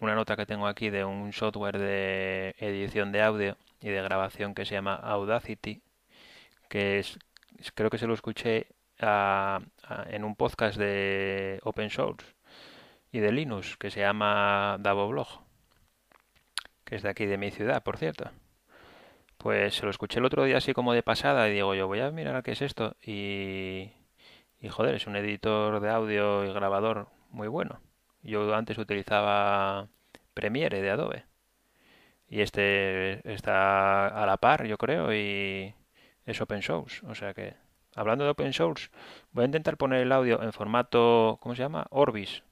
[0.00, 4.54] una nota que tengo aquí de un software de edición de audio y de grabación
[4.54, 5.82] que se llama Audacity,
[6.68, 7.18] que es,
[7.74, 8.66] creo que se lo escuché
[8.98, 12.26] en un podcast de Open Source
[13.12, 15.45] y de Linux que se llama Davoblog,
[16.86, 18.30] que es de aquí de mi ciudad, por cierto.
[19.38, 22.00] Pues se lo escuché el otro día así como de pasada y digo yo voy
[22.00, 23.92] a mirar qué es esto y,
[24.60, 27.80] y joder, es un editor de audio y grabador muy bueno.
[28.22, 29.88] Yo antes utilizaba
[30.34, 31.24] Premiere de Adobe
[32.28, 35.74] y este está a la par, yo creo, y
[36.24, 37.04] es open source.
[37.06, 37.54] O sea que,
[37.94, 38.90] hablando de open source,
[39.32, 41.86] voy a intentar poner el audio en formato, ¿cómo se llama?
[41.90, 42.42] Orbis.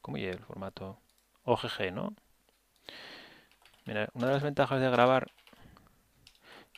[0.00, 0.98] ¿Cómo es el formato?
[1.44, 2.14] OGG, ¿no?
[3.86, 5.30] Mira, una de las ventajas de grabar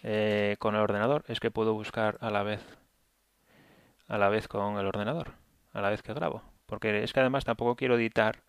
[0.02, 2.64] eh, con el ordenador es que puedo buscar a la vez
[4.08, 5.32] a la vez con el ordenador,
[5.72, 6.42] a la vez que grabo.
[6.66, 8.42] Porque es que además tampoco quiero editar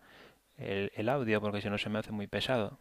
[0.56, 2.78] el, el audio porque si no se me hace muy pesado.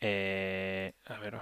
[0.00, 1.40] Eh, a ver.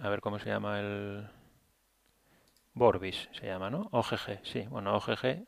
[0.00, 1.28] A ver cómo se llama el...
[2.74, 3.88] Borbis se llama, ¿no?
[3.90, 4.62] OGG, sí.
[4.68, 5.46] Bueno, OGG.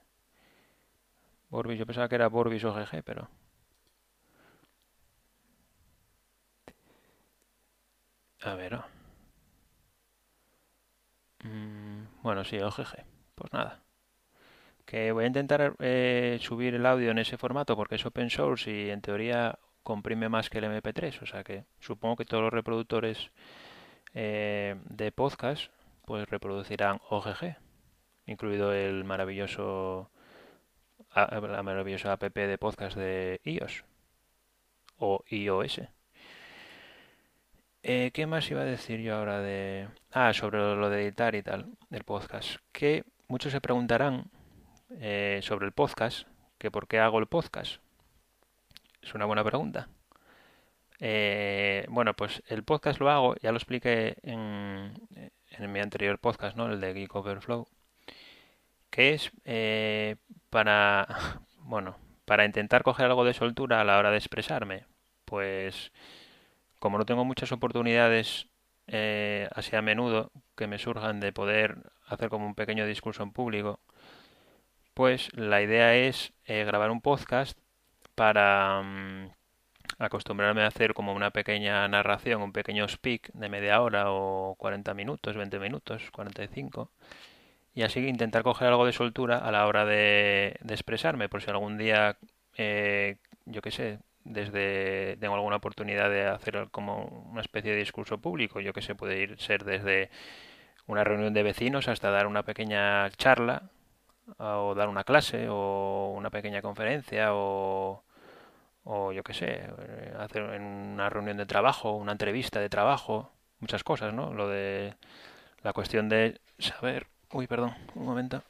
[1.51, 3.29] Borbis, yo pensaba que era Borbis OGG, pero...
[8.43, 8.75] A ver.
[11.45, 13.05] Mm, bueno, sí, OGG.
[13.35, 13.83] Pues nada
[14.91, 18.71] que voy a intentar eh, subir el audio en ese formato porque es open source
[18.71, 22.53] y en teoría comprime más que el MP3, o sea que supongo que todos los
[22.53, 23.31] reproductores
[24.15, 25.71] eh, de podcast
[26.05, 27.57] pues reproducirán OGG,
[28.27, 30.11] incluido el maravilloso
[31.15, 33.85] la maravillosa app de podcast de iOS
[34.99, 35.81] o iOS.
[37.83, 39.89] Eh, ¿Qué más iba a decir yo ahora de...
[40.13, 42.57] Ah, sobre lo de editar y tal, del podcast.
[42.73, 44.31] Que muchos se preguntarán
[44.91, 47.81] eh, sobre el podcast, que por qué hago el podcast.
[49.03, 49.89] Es una buena pregunta.
[50.99, 54.93] Eh, bueno, pues el podcast lo hago, ya lo expliqué en,
[55.49, 56.71] en mi anterior podcast, ¿no?
[56.71, 57.67] El de Geek Overflow,
[58.91, 60.17] que es eh,
[60.51, 61.07] para,
[61.59, 64.87] bueno, para intentar coger algo de soltura a la hora de expresarme.
[65.25, 65.93] Pues
[66.79, 68.47] como no tengo muchas oportunidades
[69.55, 73.81] así a menudo que me surjan de poder hacer como un pequeño discurso en público,
[74.95, 77.59] pues la idea es eh, grabar un podcast
[78.15, 79.31] para mm,
[79.99, 84.95] acostumbrarme a hacer como una pequeña narración, un pequeño speak de media hora o 40
[84.95, 86.91] minutos, 20 minutos, 45.
[87.81, 91.79] Y así intentar coger algo de soltura a la hora de, expresarme, por si algún
[91.79, 92.19] día,
[92.59, 93.17] eh,
[93.47, 98.61] yo qué sé, desde tengo alguna oportunidad de hacer como una especie de discurso público,
[98.61, 100.11] yo que sé, puede ir ser desde
[100.89, 103.71] una reunión de vecinos hasta dar una pequeña charla
[104.37, 108.05] o dar una clase o una pequeña conferencia o,
[108.85, 109.71] o yo qué sé,
[110.19, 114.35] hacer una reunión de trabajo, una entrevista de trabajo, muchas cosas, ¿no?
[114.35, 114.97] Lo de
[115.63, 118.43] la cuestión de saber Uy, perdón, un momento.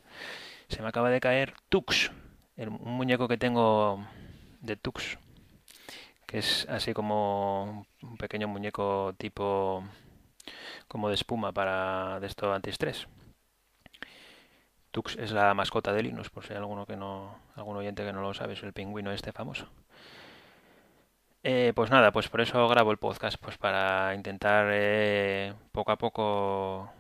[0.69, 2.11] Se me acaba de caer Tux,
[2.57, 4.07] el, un muñeco que tengo
[4.61, 5.19] de Tux,
[6.27, 9.85] que es así como un pequeño muñeco tipo
[10.89, 13.07] como de espuma para de esto antiestrés.
[14.93, 18.13] Tux es la mascota de Linux, por si hay alguno que no, algún oyente que
[18.13, 19.69] no lo sabe, es el pingüino este famoso.
[21.43, 25.97] Eh, pues nada, pues por eso grabo el podcast, pues para intentar eh, poco a
[25.97, 26.91] poco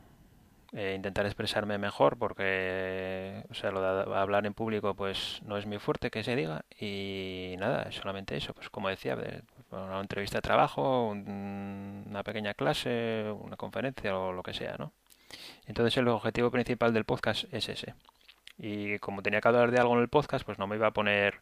[0.72, 5.66] eh, intentar expresarme mejor, porque o sea, lo de hablar en público pues no es
[5.66, 9.16] muy fuerte que se diga y nada, es solamente eso, pues como decía,
[9.70, 14.92] una entrevista de trabajo, una pequeña clase, una conferencia o lo que sea, ¿no?
[15.66, 17.94] Entonces el objetivo principal del podcast es ese.
[18.58, 20.92] Y como tenía que hablar de algo en el podcast, pues no me iba a
[20.92, 21.40] poner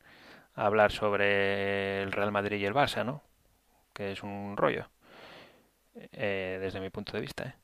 [0.54, 3.22] a hablar sobre el Real Madrid y el Barça, ¿no?
[3.92, 4.88] Que es un rollo,
[6.12, 7.44] eh, desde mi punto de vista.
[7.44, 7.54] ¿eh?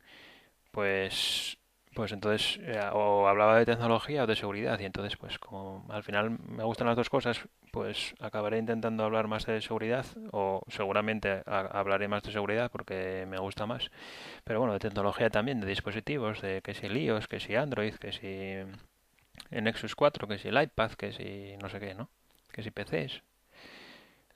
[0.74, 1.56] Pues,
[1.94, 6.02] pues entonces, eh, o hablaba de tecnología o de seguridad, y entonces, pues como al
[6.02, 11.42] final me gustan las dos cosas, pues acabaré intentando hablar más de seguridad, o seguramente
[11.46, 13.90] hablaré más de seguridad porque me gusta más.
[14.42, 18.10] Pero bueno, de tecnología también, de dispositivos, de que si iOS, que si Android, que
[18.12, 18.64] si
[19.50, 22.10] Nexus 4, que si el iPad, que si no sé qué, ¿no?
[22.52, 23.22] Que si PCs.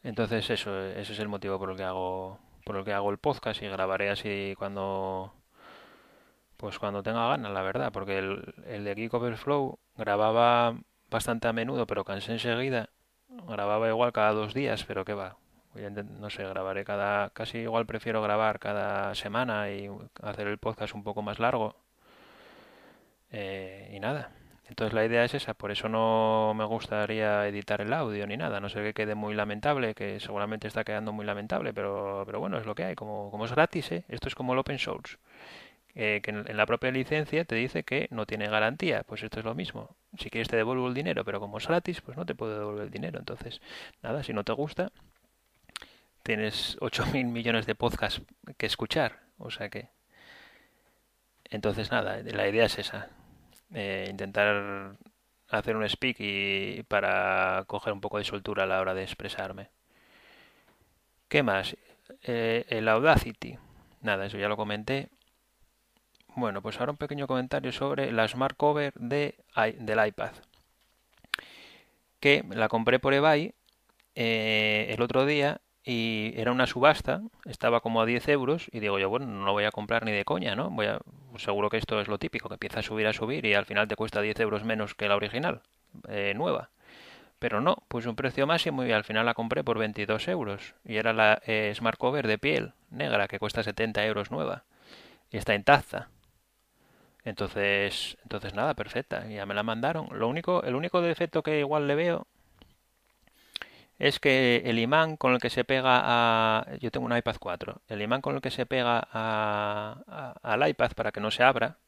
[0.05, 3.18] Entonces eso, ese es el motivo por el que hago por el que hago el
[3.18, 5.33] podcast y grabaré así cuando
[6.59, 10.77] pues cuando tenga ganas, la verdad, porque el, el de Geek Overflow grababa
[11.09, 12.90] bastante a menudo, pero cansé enseguida.
[13.49, 15.37] Grababa igual cada dos días, pero qué va.
[16.21, 17.31] No sé, grabaré cada...
[17.31, 19.88] Casi igual prefiero grabar cada semana y
[20.23, 21.77] hacer el podcast un poco más largo.
[23.31, 24.33] Eh, y nada.
[24.68, 28.61] Entonces la idea es esa, por eso no me gustaría editar el audio ni nada,
[28.61, 32.59] no sé que quede muy lamentable, que seguramente está quedando muy lamentable, pero, pero bueno,
[32.59, 34.05] es lo que hay, como, como es gratis, ¿eh?
[34.09, 35.16] esto es como el open source,
[36.00, 39.44] eh, que en, la propia licencia te dice que no tiene garantía, pues esto es
[39.44, 42.37] lo mismo, si quieres te devuelvo el dinero, pero como es gratis, pues no te
[42.37, 43.61] puedo devolver el dinero, entonces
[44.00, 44.92] nada, si no te gusta,
[46.22, 48.22] tienes 8.000 millones de podcasts
[48.56, 49.88] que escuchar, o sea que...
[51.50, 53.08] Entonces nada, la idea es esa,
[53.74, 54.96] eh, intentar
[55.48, 59.70] hacer un speak y para coger un poco de soltura a la hora de expresarme.
[61.28, 61.76] ¿Qué más?
[62.22, 63.58] Eh, el Audacity.
[64.02, 65.08] Nada, eso ya lo comenté.
[66.38, 69.35] Bueno, pues ahora un pequeño comentario sobre la Smart Cover de,
[69.81, 70.31] del iPad.
[72.20, 73.55] Que la compré por eBay
[74.14, 79.01] eh, el otro día y era una subasta, estaba como a 10 euros y digo
[79.01, 80.70] yo, bueno, no lo voy a comprar ni de coña, ¿no?
[80.70, 81.01] Voy a,
[81.38, 83.88] seguro que esto es lo típico, que empieza a subir, a subir y al final
[83.88, 85.62] te cuesta 10 euros menos que la original,
[86.09, 86.70] eh, nueva.
[87.40, 90.74] Pero no, pues un precio máximo y al final la compré por 22 euros.
[90.85, 94.62] Y era la eh, Smart Cover de piel negra que cuesta 70 euros nueva.
[95.31, 96.09] Y está intacta.
[97.28, 99.26] Entonces, entonces nada, perfecta.
[99.28, 100.08] Ya me la mandaron.
[100.12, 102.26] Lo único, el único defecto que igual le veo
[103.98, 106.66] es que el imán con el que se pega a...
[106.80, 107.82] Yo tengo un iPad 4.
[107.88, 111.78] El imán con el que se pega a, al iPad para que no se abra,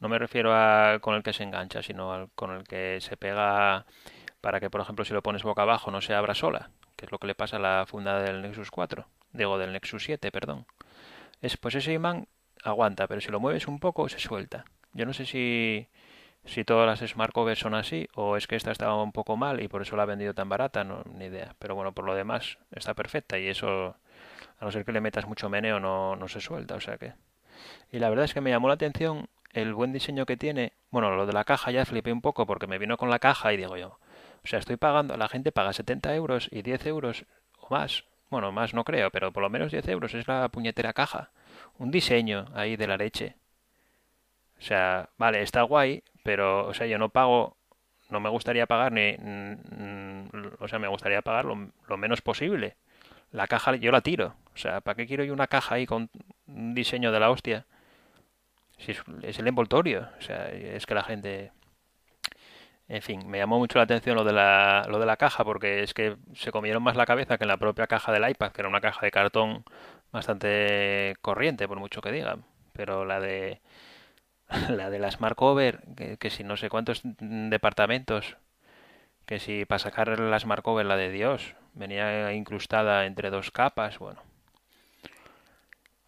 [0.00, 3.86] no me refiero a con el que se engancha, sino con el que se pega
[4.40, 7.12] para que, por ejemplo, si lo pones boca abajo no se abra sola, que es
[7.12, 10.66] lo que le pasa a la funda del Nexus 4, digo del Nexus 7, perdón.
[11.40, 12.26] Es, pues ese imán
[12.62, 14.64] aguanta, pero si lo mueves un poco se suelta.
[14.92, 15.88] Yo no sé si
[16.44, 19.62] si todas las Smart Covers son así o es que esta estaba un poco mal
[19.62, 21.54] y por eso la ha vendido tan barata, no, ni idea.
[21.58, 23.96] Pero bueno, por lo demás está perfecta y eso,
[24.58, 27.12] a no ser que le metas mucho meneo, no, no se suelta, o sea que...
[27.92, 30.72] Y la verdad es que me llamó la atención el buen diseño que tiene.
[30.90, 33.52] Bueno, lo de la caja ya flipé un poco porque me vino con la caja
[33.52, 33.98] y digo yo,
[34.44, 37.24] o sea, estoy pagando, la gente paga 70 euros y 10 euros
[37.58, 38.04] o más.
[38.30, 41.30] Bueno, más no creo, pero por lo menos 10 euros es la puñetera caja.
[41.78, 43.36] Un diseño ahí de la leche.
[44.58, 47.56] O sea, vale, está guay, pero, o sea, yo no pago,
[48.10, 49.16] no me gustaría pagar ni,
[50.60, 52.76] o sea, me gustaría pagar lo, menos posible.
[53.32, 54.36] La caja yo la tiro.
[54.54, 56.10] O sea, ¿para qué quiero yo una caja ahí con
[56.46, 57.66] un diseño de la hostia?
[58.78, 58.92] Si
[59.22, 60.08] es, el envoltorio.
[60.18, 61.50] O sea, es que la gente...
[62.88, 65.82] En fin, me llamó mucho la atención lo de la, lo de la caja porque
[65.82, 68.60] es que se comieron más la cabeza que en la propia caja del iPad, que
[68.60, 69.64] era una caja de cartón
[70.12, 72.44] bastante corriente, por mucho que digan.
[72.72, 73.60] Pero la de
[74.68, 75.80] la de la Smart Cover,
[76.18, 78.36] que, si no sé cuántos departamentos,
[79.26, 83.98] que si para sacar la Smart Cover, la de Dios, venía incrustada entre dos capas,
[83.98, 84.20] bueno.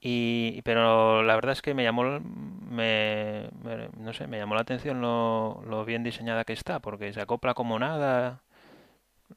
[0.01, 3.49] Y, pero la verdad es que me llamó, me,
[3.97, 7.55] no sé, me llamó la atención lo, lo bien diseñada que está, porque se acopla
[7.55, 8.43] como nada,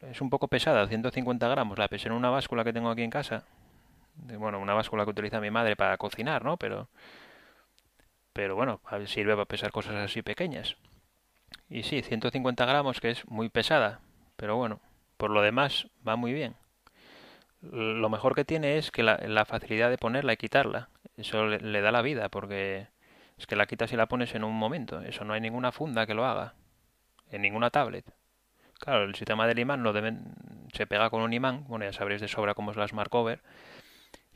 [0.01, 3.09] es un poco pesada, 150 gramos, la pesé en una báscula que tengo aquí en
[3.09, 3.45] casa,
[4.37, 6.57] bueno, una báscula que utiliza mi madre para cocinar, ¿no?
[6.57, 6.89] Pero
[8.37, 10.77] pero bueno, sirve para pesar cosas así pequeñas.
[11.69, 13.99] Y sí, 150 gramos, que es muy pesada,
[14.35, 14.79] pero bueno,
[15.17, 16.53] por lo demás va muy bien.
[17.61, 21.91] Lo mejor que tiene es que la, facilidad de ponerla y quitarla, eso le, da
[21.91, 22.89] la vida, porque
[23.39, 26.05] es que la quitas y la pones en un momento, eso no hay ninguna funda
[26.05, 26.53] que lo haga,
[27.31, 28.05] en ninguna tablet.
[28.79, 30.35] Claro, el sistema del imán lo deben,
[30.73, 33.09] se pega con un imán, bueno, ya sabréis de sobra cómo es la Smart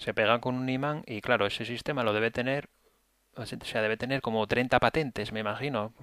[0.01, 2.69] se pega con un imán y claro, ese sistema lo debe tener,
[3.35, 5.93] o sea, debe tener como 30 patentes, me imagino,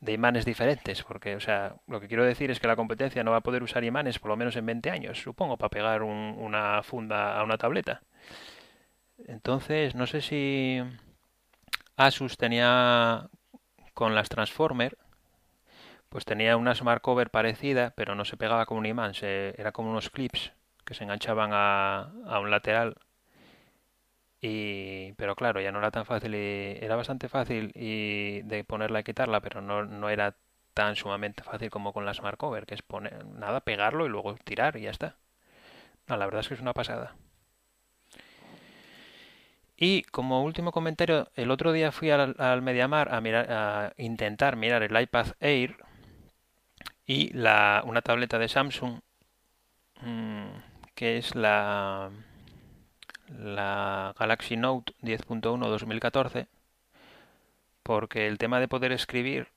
[0.00, 3.30] de imanes diferentes, porque, o sea, lo que quiero decir es que la competencia no
[3.30, 6.82] va a poder usar imanes por lo menos en 20 años, supongo, para pegar una
[6.82, 8.02] funda a una tableta.
[9.26, 10.82] Entonces, no sé si
[11.96, 13.30] Asus tenía
[13.94, 14.98] con las Transformer,
[16.10, 19.72] pues tenía una Smart Cover parecida, pero no se pegaba con un imán, se, era
[19.72, 20.52] como unos clips
[20.84, 22.96] que se enganchaban a, a un lateral
[24.44, 29.04] y, pero claro, ya no era tan fácil, era bastante fácil y de ponerla y
[29.04, 30.36] quitarla, pero no, no era
[30.74, 34.34] tan sumamente fácil como con la Smart Cover, que es poner, nada, pegarlo y luego
[34.44, 35.16] tirar y ya está.
[36.08, 37.14] No, la verdad es que es una pasada.
[39.76, 44.56] Y como último comentario, el otro día fui al, al Mediamar a, mirar, a intentar
[44.56, 45.76] mirar el iPad Air
[47.06, 49.00] y la, una tableta de Samsung,
[50.00, 50.71] mm,
[51.02, 52.10] que es la
[53.26, 56.46] la Galaxy Note 10.1 2014
[57.82, 59.48] porque el tema de poder escribir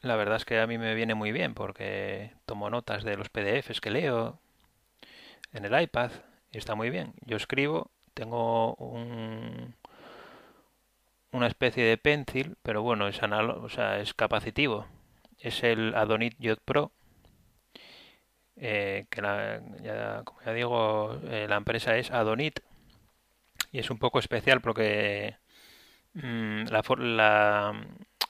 [0.00, 3.30] la verdad es que a mí me viene muy bien porque tomo notas de los
[3.30, 4.38] PDFs que leo
[5.52, 6.12] en el iPad
[6.52, 7.14] y está muy bien.
[7.26, 9.74] Yo escribo, tengo un,
[11.32, 14.86] una especie de pencil, pero bueno, es o sea, es capacitivo.
[15.40, 16.92] Es el Adonit Yacht Pro
[18.64, 19.20] eh, que
[19.82, 22.60] ya, como ya digo, eh, la empresa es Adonit
[23.72, 25.36] y es un poco especial porque
[26.14, 27.86] mm, la, la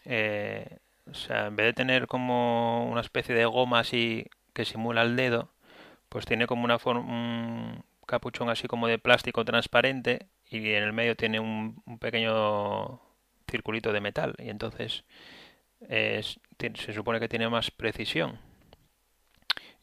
[0.06, 0.78] eh,
[1.10, 5.16] o sea, en vez de tener como una especie de goma así que simula el
[5.16, 5.50] dedo,
[6.08, 10.94] pues tiene como una forma, un capuchón así como de plástico transparente y en el
[10.94, 13.02] medio tiene un, pequeño
[13.50, 15.04] circulito de metal y entonces
[15.88, 18.51] se supone que tiene más precisión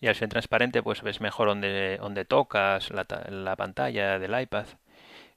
[0.01, 4.65] y al ser transparente pues ves mejor donde, donde tocas la, la pantalla del iPad.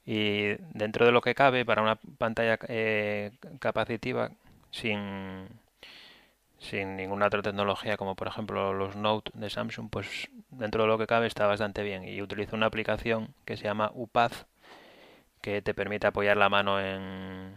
[0.05, 4.31] Y dentro de lo que cabe para una pantalla eh, capacitiva
[4.71, 5.49] sin,
[6.59, 10.99] sin ninguna otra tecnología como por ejemplo los Note de Samsung pues dentro de lo
[10.99, 12.05] que cabe está bastante bien.
[12.07, 14.47] Y utilizo una aplicación que se llama UPath
[15.41, 17.57] que te permite apoyar la mano en,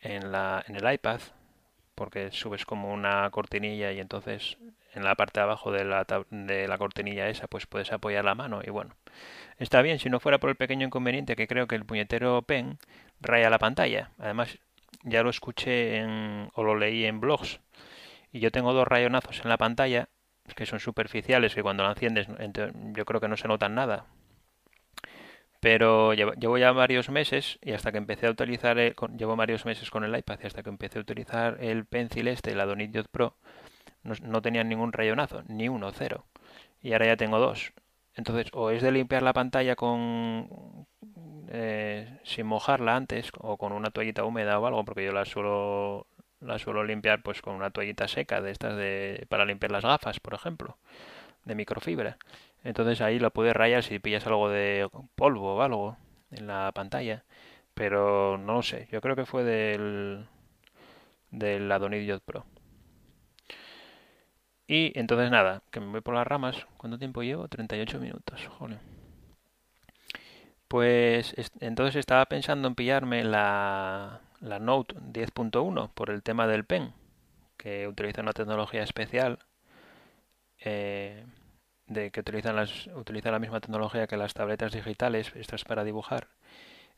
[0.00, 1.20] en, la, en el iPad
[2.00, 4.56] porque subes como una cortinilla y entonces
[4.94, 8.34] en la parte de abajo de la, de la cortinilla esa pues puedes apoyar la
[8.34, 8.96] mano y bueno
[9.58, 12.78] Está bien si no fuera por el pequeño inconveniente que creo que el puñetero pen
[13.20, 14.12] raya la pantalla.
[14.18, 14.58] Además,
[15.02, 17.60] ya lo escuché en, o lo leí en blogs.
[18.32, 20.08] Y yo tengo dos rayonazos en la pantalla
[20.56, 22.26] que son superficiales, que cuando la enciendes
[22.94, 24.06] yo creo que no se notan nada.
[25.60, 28.76] Pero llevo, ya varios meses y hasta que empecé a utilizar,
[29.16, 32.52] llevo varios meses con el iPad y hasta que empecé a utilizar el Pencil este,
[32.52, 33.36] el Adonit Pro,
[34.02, 36.24] no, no tenía ningún rayonazo, ni uno, cero.
[36.82, 37.72] Y ahora ya tengo dos.
[38.14, 40.86] Entonces, o es de limpiar la pantalla con
[41.48, 46.06] eh, sin mojarla antes o con una toallita húmeda o algo, porque yo la suelo
[46.40, 50.20] la suelo limpiar pues con una toallita seca de estas de para limpiar las gafas,
[50.20, 50.78] por ejemplo,
[51.44, 52.18] de microfibra.
[52.64, 55.96] Entonces ahí la puedes rayar si pillas algo de polvo o algo
[56.30, 57.24] en la pantalla,
[57.74, 58.88] pero no lo sé.
[58.92, 60.26] Yo creo que fue del
[61.30, 62.44] del Adonid Pro.
[64.66, 66.66] Y entonces nada, que me voy por las ramas.
[66.76, 67.48] ¿Cuánto tiempo llevo?
[67.48, 68.78] 38 minutos, joder.
[70.68, 76.92] Pues entonces estaba pensando en pillarme la, la Note 10.1 por el tema del pen,
[77.56, 79.40] que utiliza una tecnología especial,
[80.60, 81.24] eh,
[81.90, 86.28] de que utilizan las, utiliza la misma tecnología que las tabletas digitales, estas para dibujar.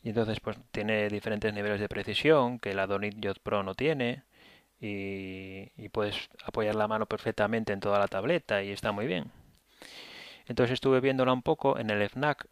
[0.02, 4.24] Y entonces pues tiene diferentes niveles de precisión que la Donit Yacht Pro no tiene
[4.80, 9.30] y, puedes apoyar la mano perfectamente en toda la tableta y está muy bien.
[10.46, 12.46] Entonces estuve viéndola un poco en el FNAC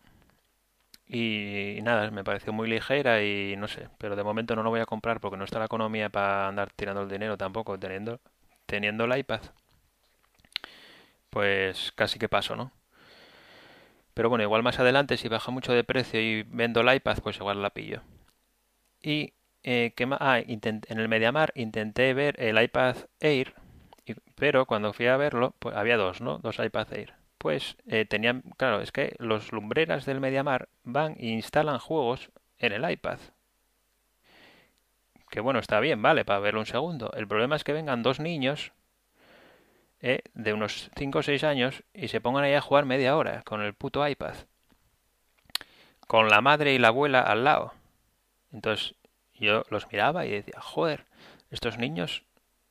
[1.07, 4.81] y, nada, me pareció muy ligera y no sé, pero de momento no lo voy
[4.81, 8.21] a comprar porque no está la economía para andar tirando el dinero tampoco teniendo,
[8.67, 9.41] teniendo el iPad.
[11.31, 12.73] Pues casi que paso, ¿no?
[14.15, 17.37] Pero bueno, igual más adelante si baja mucho de precio y vendo el iPad, pues
[17.39, 18.03] igual la pillo.
[19.03, 23.55] Y eh, ah, en el Mediamar intenté ver el iPad Air,
[24.37, 26.39] pero cuando fui a verlo, pues había dos, ¿no?
[26.39, 27.15] Dos iPad Air.
[27.39, 32.73] Pues eh, tenían, claro, es que los lumbreras del Mediamar van e instalan juegos en
[32.73, 33.19] el iPad.
[35.31, 37.13] que bueno, está bien, vale, para verlo un segundo.
[37.17, 38.73] El problema es que vengan dos niños
[40.03, 43.43] eh, de unos 5 o 6 años y se pongan ahí a jugar media hora
[43.43, 44.35] con el puto iPad.
[46.07, 47.75] Con la madre y la abuela al lado.
[48.53, 48.95] Entonces
[49.35, 51.07] yo los miraba y decía, joder,
[51.51, 52.25] estos niños,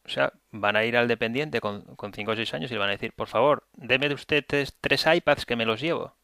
[0.06, 2.80] o sea, van a ir al dependiente con, con 5 o 6 años y le
[2.80, 6.16] van a decir, por favor, deme usted tres, tres iPads que me los llevo.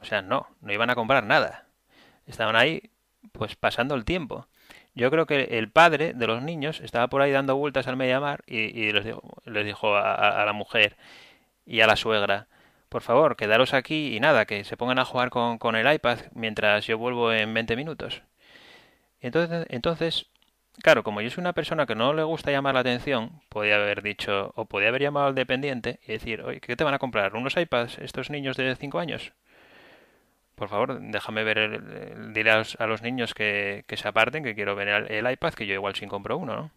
[0.00, 1.66] O sea, no, no iban a comprar nada.
[2.26, 2.90] Estaban ahí,
[3.32, 4.46] pues pasando el tiempo.
[4.96, 8.42] Yo creo que el padre de los niños estaba por ahí dando vueltas al Mediamar
[8.46, 10.96] y, y les dijo, les dijo a, a, la mujer
[11.66, 12.48] y a la suegra,
[12.88, 16.86] por favor, quedaros aquí y nada, que se pongan a jugar con, el iPad mientras
[16.86, 18.22] yo vuelvo en 20 minutos.
[19.20, 20.26] Entonces, entonces,
[20.82, 24.02] claro, como yo soy una persona que no le gusta llamar la atención, podía haber
[24.02, 27.36] dicho, o podía haber llamado al dependiente y decir, oye, ¿qué te van a comprar?
[27.36, 29.32] ¿Unos iPads estos niños de 5 años?
[30.56, 34.88] Por favor, déjame ver, el, dile a los, niños que, se aparten, que quiero ver
[34.88, 36.70] el, iPad, que yo igual sin compro uno, ¿no?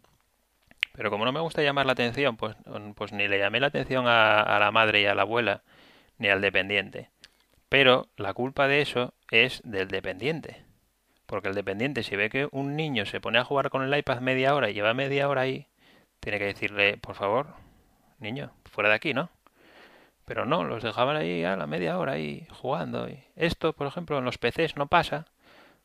[0.93, 2.57] Pero como no me gusta llamar la atención, pues,
[2.95, 5.63] pues ni le llamé la atención a, a la madre y a la abuela,
[6.17, 7.09] ni al dependiente.
[7.69, 10.63] Pero la culpa de eso es del dependiente.
[11.25, 14.19] Porque el dependiente, si ve que un niño se pone a jugar con el iPad
[14.19, 15.67] media hora y lleva media hora ahí,
[16.19, 17.53] tiene que decirle, por favor,
[18.19, 19.30] niño, fuera de aquí, ¿no?
[20.30, 23.09] Pero no, los dejaban ahí a la media hora ahí jugando.
[23.09, 25.25] Y esto, por ejemplo, en los PCs no pasa,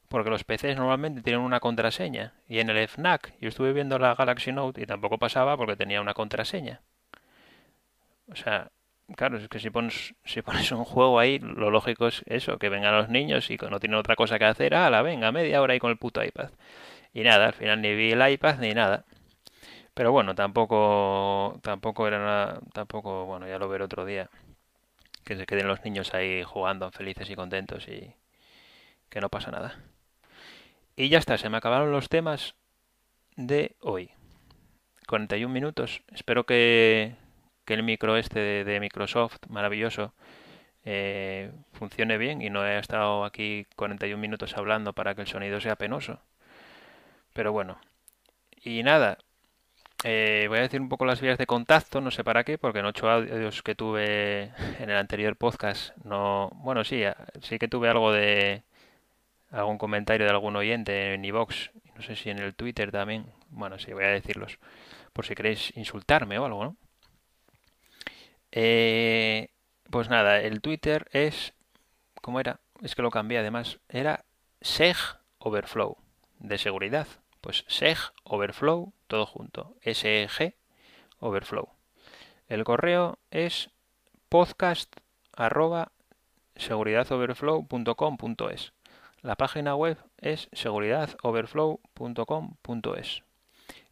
[0.08, 2.34] porque los PCs normalmente tienen una contraseña.
[2.46, 6.02] Y en el FNAC, yo estuve viendo la Galaxy Note y tampoco pasaba porque tenía
[6.02, 6.82] una contraseña.
[8.30, 8.70] O sea,
[9.16, 12.68] claro, es que si pones, si pones un juego ahí, lo lógico es eso, que
[12.68, 15.78] vengan los niños y no tienen otra cosa que hacer, la venga, media hora ahí
[15.78, 16.50] con el puto iPad.
[17.14, 19.06] Y nada, al final ni vi el iPad ni nada.
[19.94, 24.28] Pero bueno, tampoco, tampoco era nada, tampoco, bueno, ya lo veré otro día.
[25.24, 28.14] Que se queden los niños ahí jugando felices y contentos y
[29.08, 29.80] que no pasa nada.
[30.96, 32.54] Y ya está, se me acabaron los temas
[33.36, 34.10] de hoy.
[35.06, 36.02] 41 minutos.
[36.12, 37.16] Espero que,
[37.64, 40.14] que el micro este de, Microsoft, maravilloso,
[40.84, 45.60] eh, funcione bien y no haya estado aquí 41 minutos hablando para que el sonido
[45.60, 46.20] sea penoso.
[47.32, 47.78] Pero bueno.
[48.62, 49.18] Y nada,
[50.06, 52.80] eh, voy a decir un poco las vías de contacto, no sé para qué, porque
[52.80, 57.02] en ocho audios que tuve en el anterior podcast, no, bueno, sí,
[57.40, 58.64] sí que tuve algo de
[59.50, 63.78] algún comentario de algún oyente en iVox, no sé si en el Twitter también, bueno,
[63.78, 64.58] sí, voy a decirlos,
[65.14, 66.76] por si queréis insultarme o algo, ¿no?
[68.52, 69.48] Eh,
[69.88, 71.54] pues nada, el Twitter es,
[72.20, 72.60] ¿cómo era?
[72.82, 74.26] Es que lo cambié además, era
[74.60, 74.96] Seg
[75.38, 75.96] Overflow,
[76.40, 77.06] de seguridad,
[77.40, 80.56] pues Seg Overflow todo junto, SEG
[81.18, 81.68] Overflow.
[82.48, 83.70] El correo es
[84.28, 84.92] podcast
[85.32, 85.92] arroba
[86.56, 88.72] seguridadoverflow.com.es.
[89.22, 93.22] La página web es seguridadoverflow.com.es.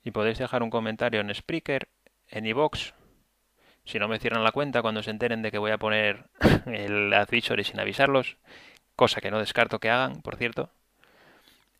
[0.04, 1.88] Y podéis dejar un comentario en Spreaker,
[2.28, 2.94] en iVox.
[3.84, 6.26] Si no me cierran la cuenta cuando se enteren de que voy a poner
[6.66, 8.36] el advisory sin avisarlos,
[8.94, 10.70] cosa que no descarto que hagan, por cierto.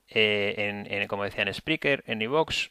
[0.09, 2.71] Eh, en, como decía, en Spreaker, en iVox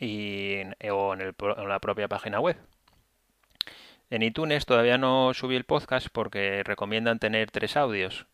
[0.00, 2.56] y, o en, el, en la propia página web.
[4.08, 8.26] En iTunes todavía no subí el podcast porque recomiendan tener tres audios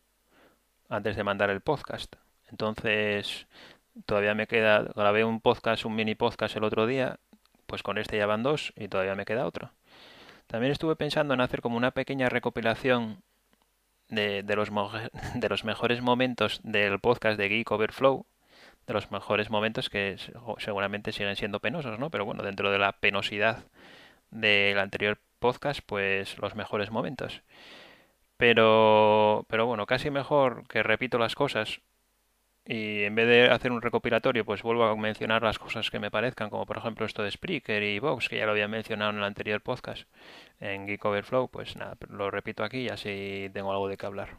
[0.89, 2.15] antes de mandar el podcast.
[2.49, 3.45] Entonces,
[4.05, 7.19] todavía me queda, grabé un podcast, un mini podcast el otro día,
[7.67, 9.71] pues con este ya van dos y todavía me queda otro.
[10.47, 13.21] También estuve pensando en hacer como una pequeña recopilación
[14.09, 14.69] de, los,
[15.35, 18.25] de los mejores momentos del podcast de Geek Overflow,
[18.87, 20.17] de los mejores momentos que
[20.59, 22.09] seguramente siguen siendo penosos, ¿no?
[22.09, 23.65] Pero bueno, dentro de la penosidad
[24.31, 27.41] del anterior podcast, pues los mejores momentos.
[28.37, 31.81] Pero, pero bueno, casi mejor que repito las cosas
[32.65, 36.11] y en vez de hacer un recopilatorio, pues vuelvo a mencionar las cosas que me
[36.11, 39.17] parezcan, como por ejemplo esto de Spreaker y Vox, que ya lo había mencionado en
[39.17, 40.07] el anterior podcast
[40.59, 44.37] en Geek Overflow, pues nada, lo repito aquí y así tengo algo de qué hablar.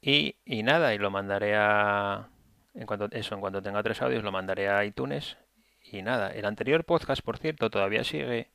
[0.00, 2.28] Y, y nada, y lo mandaré a,
[2.76, 5.36] en cuanto, eso, en cuanto tenga tres audios lo mandaré a iTunes.
[5.82, 8.50] Y nada, el anterior podcast, por cierto, todavía sigue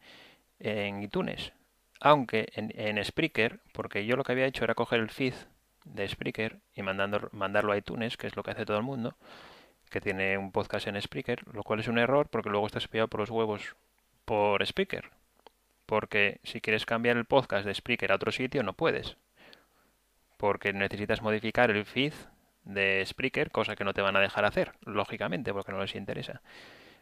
[0.60, 1.54] en iTunes.
[2.00, 5.34] Aunque en, Spreaker, porque yo lo que había hecho era coger el feed
[5.86, 9.16] de Spreaker y mandando, mandarlo a iTunes, que es lo que hace todo el mundo,
[9.90, 13.08] que tiene un podcast en Spreaker, lo cual es un error porque luego estás pillado
[13.08, 13.76] por los huevos
[14.26, 15.10] por Spreaker.
[15.86, 19.18] Porque si quieres cambiar el podcast de Spreaker a otro sitio, no puedes.
[20.38, 22.14] Porque necesitas modificar el feed
[22.64, 26.42] de Spreaker, cosa que no te van a dejar hacer, lógicamente, porque no les interesa.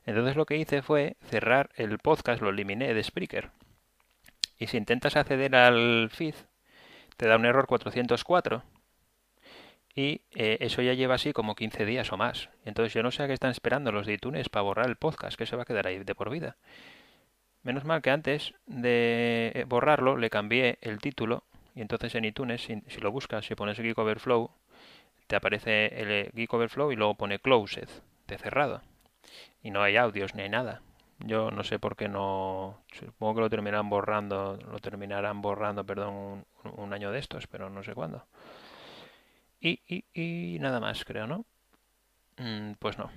[0.05, 3.51] Entonces lo que hice fue cerrar el podcast, lo eliminé de Spreaker.
[4.57, 6.35] Y si intentas acceder al feed,
[7.17, 8.63] te da un error 404.
[9.95, 12.49] Y eh, eso ya lleva así como 15 días o más.
[12.63, 15.37] Entonces yo no sé a qué están esperando los de iTunes para borrar el podcast,
[15.37, 16.57] que se va a quedar ahí de por vida.
[17.63, 21.43] Menos mal que antes de eh, borrarlo le cambié el título
[21.75, 24.51] y entonces en iTunes, si, lo buscas, si pones Geek Overflow,
[25.29, 27.87] te aparece el eh, Geek Overflow y luego pone Closed,
[28.27, 28.81] de cerrado.
[29.61, 30.81] Y no hay audios ni hay nada.
[31.19, 32.81] Yo no sé por qué no.
[32.91, 37.83] Supongo que lo terminarán borrando, lo terminarán borrando, perdón, un, año de estos, pero no
[37.83, 38.25] sé cuándo.
[39.59, 41.45] Y, y, y nada más, creo, ¿no?
[42.37, 43.11] Mm, pues no.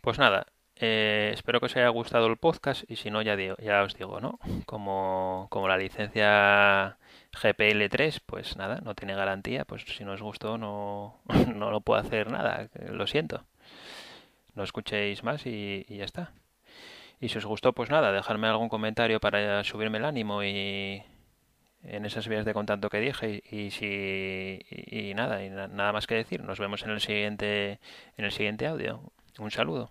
[0.00, 3.56] Pues nada, eh, espero que os haya gustado el podcast y si no, ya, digo,
[3.58, 4.40] ya os digo, ¿no?
[4.66, 6.98] Como, como la licencia
[7.34, 11.20] GPL3, pues nada, no tiene garantía, pues si no os gustó no,
[11.54, 13.44] no lo puedo hacer nada, lo siento.
[14.54, 16.32] No escuchéis más y, ya está.
[17.20, 21.02] Y si os gustó, pues nada, dejarme algún comentario para subirme el ánimo y
[21.82, 26.14] en esas vías de contacto que dije y, si y, nada y nada más que
[26.14, 27.78] decir nos vemos en el siguiente
[28.16, 29.90] en el siguiente audio un saludo